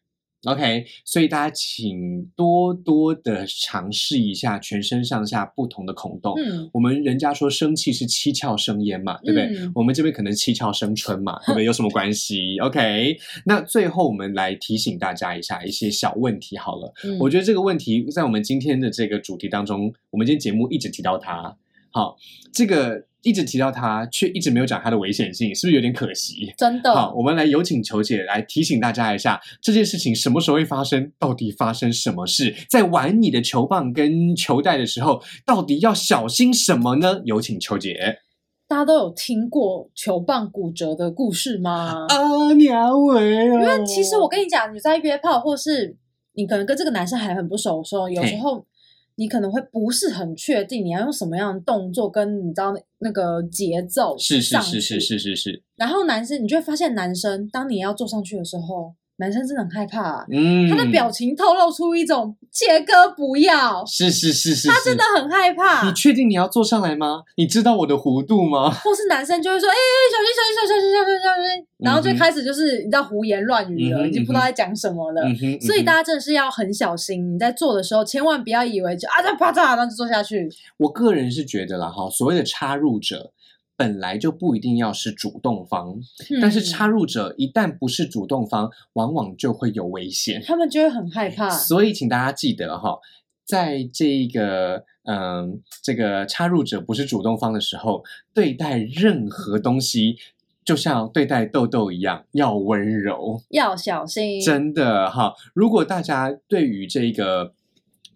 [0.45, 6.33] OK，所以大家请多多的尝试一下全身上下不同的孔洞。
[6.37, 9.47] 嗯我们人家说生气是七窍生烟嘛，对不对？
[9.47, 11.65] 嗯我们这边可能七窍生春嘛， 对不对？
[11.65, 16.93] 有什么关系？OK，那最后我们来提醒大家一下一些小问题好了。
[17.03, 21.57] 嗯我觉得这个问题在我们今天的这个主题当中，我们今天节目一直提到它。
[21.91, 22.15] 好，
[22.53, 26.53] 这个一直提到它，却一直没有讲它的危险性，是不是有点可惜？
[26.57, 31.11] 真的好，我们来有请球姐来提醒大家一下，这件事情什么时候会发生？
[31.17, 32.55] 到底发生什么事？
[32.69, 37.21] 在玩你的球棒跟球袋的时候，到底要小心什么呢？
[37.25, 38.19] 有请球姐。
[38.67, 42.05] 大家都有听过球棒骨折的故事吗？
[42.07, 43.61] 啊，娘喂、哦！
[43.63, 45.97] 因为其实我跟你讲，你在约炮或是
[46.33, 48.63] 你可能跟这个男生还很不熟的时候，有时候
[49.19, 65.93] 你可能会不是很确定你要用什么样的动作跟你知道那那个节奏是是上是是是是是，然后男生你就会发现，男生当你要坐上去的时候，男生真的很害怕，嗯，他的表情透露出一种杰哥不要，是是是是，他真的很害怕你。
[65.93, 67.23] 确定你要坐上来吗？
[67.35, 68.71] 你知道我的弧度吗？
[68.83, 75.21] 或是男生就会说：“哎、小心小心小心小心小心小心！”然后就嗯哼开始就是你知道胡言乱语了，已经不知道在讲什么了。
[75.23, 80.49] 嗯，所以大家真的是要很小心，你在做的时候，千万不要以为就啊，这啪嚓，然后就做下去。
[80.77, 83.31] 我个人是觉得啦，哈，所谓的插入者。
[83.79, 85.97] 本来就不一定要是主动方，
[86.41, 90.43] 但是嗯插入者一旦不是主动方，往往就会有危险。
[90.45, 91.49] 他们就会很害怕。
[91.49, 92.99] 所以，请大家记得哈，
[93.45, 98.03] 在这个嗯，这个插入者不是主动方的时候，
[98.33, 100.17] 对待任何东西，
[100.65, 103.41] 就像对待豆豆一样，要温柔。
[103.51, 104.41] 要小心。
[104.41, 107.53] 真的哈，如果大家对于这个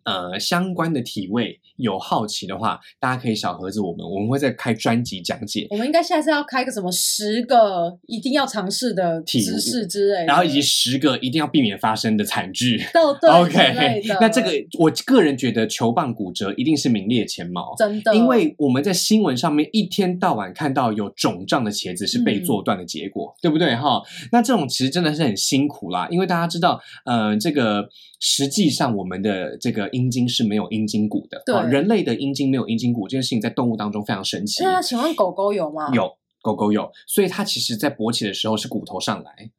[0.05, 5.67] 呃相关的体位有好奇的话，大家可以小盒子我们，我们会再开专辑讲解。
[5.69, 12.83] 我们应该下次要开个什么十个一定要尝试的体知识之类，然后以及十个一定要避免发生的惨剧。
[12.93, 24.01] 豆对 OK，那这个我个人觉得球棒骨折一定是名列前茅，真的，因为我们在新闻上面一天到晚看到有肿胀的茄子是被嗯做断的结果，对不对哈？
[24.31, 27.87] 那这种其实真的是很辛苦啦，因为大家知道，呃，这个
[28.19, 31.55] 实际上我们的这个阴茎是没有阴茎骨的，对。
[31.55, 35.89] 好人类的阴茎没有阴茎骨这件事情在动物当中非常神奇，那请问狗狗有吗？
[35.93, 36.17] 有。
[36.43, 39.49] 狗狗有，所以它其实在勃起的时候是骨头上来，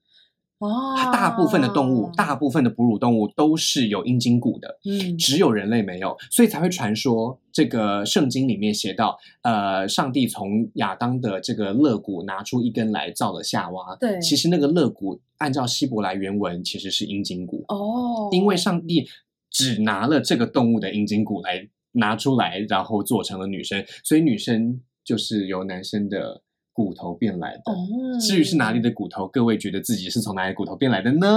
[0.59, 5.17] 哦，大部分的动物，大部分的哺乳动物都是有阴茎骨的，嗯。
[5.17, 13.97] 只有人类没有，所以才会传说这个圣经里面写到，呃，上帝从亚当的这个肋骨拿出一根来造了夏娃。
[13.99, 14.21] 对。
[14.21, 19.09] 其实那个肋骨按照希伯来原文其实是阴茎骨，哦，因为上帝
[19.55, 26.43] 只拿了这个动物的阴茎骨来拿出来，然后做成了女生，所以女生就是由男生的
[26.73, 27.73] 骨头变来的。
[27.73, 27.77] 哦，
[28.21, 31.29] 至于是哪里的骨头，各位觉得自己是从哪里骨头变来的呢？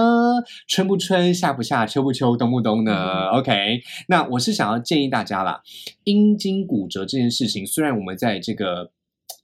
[0.68, 3.38] 春不春，夏不夏，秋不秋，冬不冬呢、嗯。
[3.38, 5.62] O k 那我是想要建议大家啦，
[6.04, 8.92] 阴茎骨折这件事情，虽然我们在这个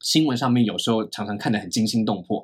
[0.02, 2.44] 新闻上面有时候常常看得很惊心动魄，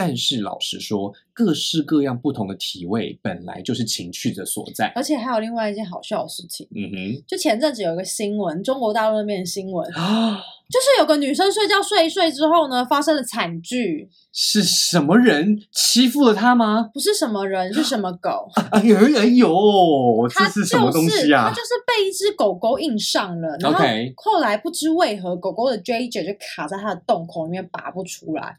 [0.00, 4.90] 但是老实说，各式各样不同的体位本来就是情趣的所在。
[4.96, 16.88] 而且还有另外一件好笑的事情，嗯哼就前阵子有一个新闻，中国大陆那边的新闻，哼，啊，就是有个女生睡觉睡一睡之后呢，发生了惨剧，是什么人欺负了她吗？
[16.94, 23.78] 不是什么人，是什么 狗，哎呦哎呦，这它是什么东西啊它就是被一只狗狗硬上了，然后
[24.16, 28.56] 后来不知为何，狗狗的 J J 就卡在它的洞口里面拔不出来。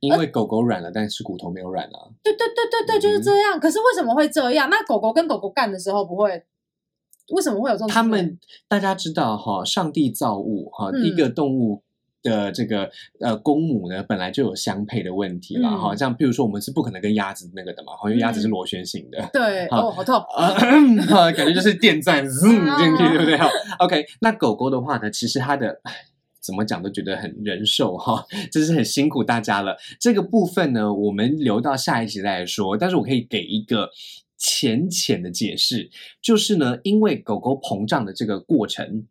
[0.00, 2.10] 因为狗狗软了，但是骨头没有软啊。
[2.22, 3.58] 对对对对对，就是嗯这样。
[3.58, 4.68] 可是为什么会这样？
[4.70, 6.44] 那狗狗跟狗狗干的时候不会？
[7.34, 7.88] 为什么会有这种？
[7.88, 8.38] 他们
[8.68, 11.82] 大家知道哈，上帝造物哈，嗯一个动物
[12.22, 12.90] 的这个
[13.20, 15.68] 呃公母呢，本来就有相配的问题啦。
[15.70, 19.28] 嗯哈、像比如说我们是不可能跟鸭子那个的嘛，哈因为鸭子是螺旋形的。
[19.32, 20.24] 对好哦，好痛。
[21.36, 23.36] 感觉就是电钻 zoom 进去，对不对？
[23.36, 23.46] 好
[23.80, 24.06] ，OK。
[24.20, 25.92] 那狗狗的话呢，其实它的唉
[26.48, 29.76] 怎么讲都觉得很人寿哈，真是很辛苦大家了。
[30.00, 32.74] 这个部分呢，我们留到下一集再来说。
[32.78, 33.90] 但是我可以给一个
[34.38, 35.90] 浅浅的解释，
[36.22, 39.06] 就是呢，因为狗狗膨胀的这个过程。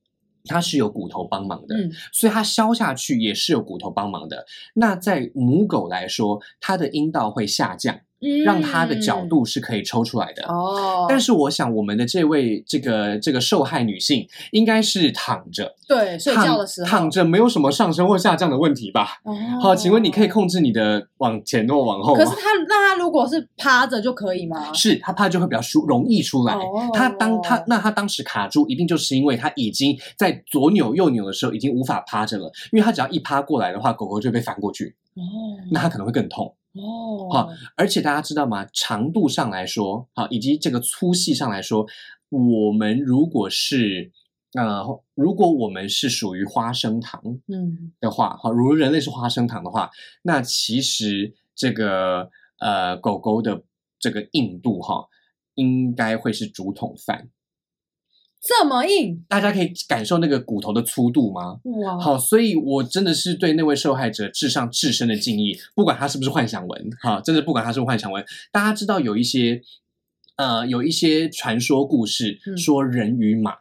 [0.49, 4.45] 它是有骨头帮忙的，嗯所以它消下去也是有骨头帮忙的。
[4.75, 7.99] 那在母狗来说，它的阴道会下降，
[8.43, 10.43] 让他的角度是可以抽出来的。
[10.43, 19.19] 嗯哦，但是我想，我们的这位这个这个受害女性应该是躺着，对睡觉的时候躺躺着没有什么上升或下降的问题吧？
[19.23, 22.29] 哦好，请问你可以控制你的往前或往后吗可？
[22.29, 24.73] 是他那他如果是趴着就可以吗？
[24.73, 26.53] 是他趴就会比较舒容易出来。
[26.53, 35.21] 哦它当他那他当时卡住，一定就是因为他已经在左扭右扭的时候已经无法趴着了，因为他只要一趴过来的话，狗狗就被翻过去，哦
[35.71, 36.53] 那他可能会更痛。
[36.79, 38.65] 哦，好而且大家知道吗？
[38.73, 41.85] 长度上来说，好，以及这个粗细上来说，
[42.29, 44.11] 我们如果是
[44.53, 49.89] 呃，如果我们是属于花生糖嗯的话，好，如人类是花生糖的话，
[50.21, 53.63] 那其实这个呃狗狗的
[53.99, 55.07] 这个硬度哈，
[55.55, 57.29] 应该会是竹筒饭。
[58.47, 61.59] 这么硬大家可以感受那个骨头的粗度吗？
[61.63, 68.23] 哇，好，所以我真的是对那位受害者致上至深的敬意，不管他是不是幻想文，哈，真的不管他是不是幻想文。
[68.49, 69.61] 大家知道有一些，
[70.37, 73.57] 呃，有一些传说故事嗯说人与马嗯，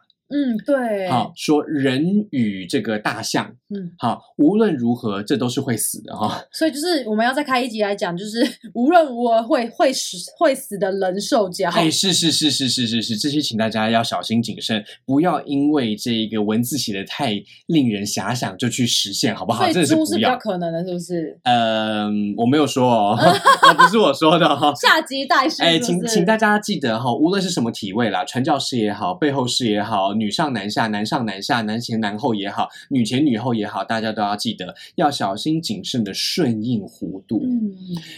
[0.65, 6.43] 对，好，说人与这个大象，嗯，好，无论如何，这都是会死的哈。
[6.51, 11.69] 所以就是我们要再开一集来讲，就是 无论如何会会死会死的人兽交。
[11.69, 17.33] 哎，是是是是是是是，这些请大家要小心谨慎，不要因为这个文字写的太
[17.67, 19.63] 令人遐想就去实现，好不好？
[19.63, 20.37] 所以真的是比较要。
[20.37, 21.39] 可能的，是不是？
[21.43, 24.73] 嗯，我没有说哦， 哦不是我说的哈。
[24.75, 25.63] 下集待续。
[25.63, 37.41] 哎，请请大家记得哈，无论是什么体位啦，传教士也好，背后士也好，女上男下，男上男下，男前男后也好，女前女后也好，大家都要记得要小心谨慎的顺应弧度。
[37.43, 37.71] 嗯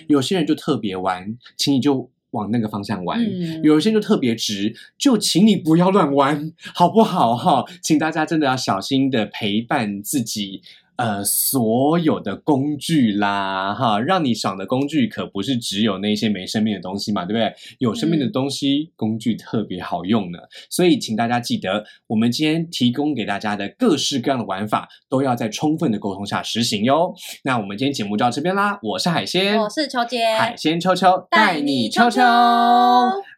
[0.07, 3.19] 有些人就特别弯，请你就往那个方向弯。
[3.19, 7.63] 嗯，有些人就特别直，就请你不要乱弯，好不好哈？
[7.81, 10.61] 请大家真的要小心的陪伴自己。
[10.99, 17.53] 呃，所有的工具啦，哈，让你爽的工具可不是只有那些没生命的东西嘛，对不对？
[17.77, 20.39] 有生命的嗯东西，工具特别好用呢。
[20.69, 27.13] 所以，请大家记得，我们今天提供给大家的各式各样的玩法，都要在充分的沟通下实行哟。
[27.43, 32.21] 那我们今天节目就到这边啦，我是海鲜，我是秋姐，海鲜秋秋带你秋秋，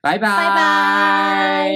[0.02, 1.76] 拜拜，拜拜。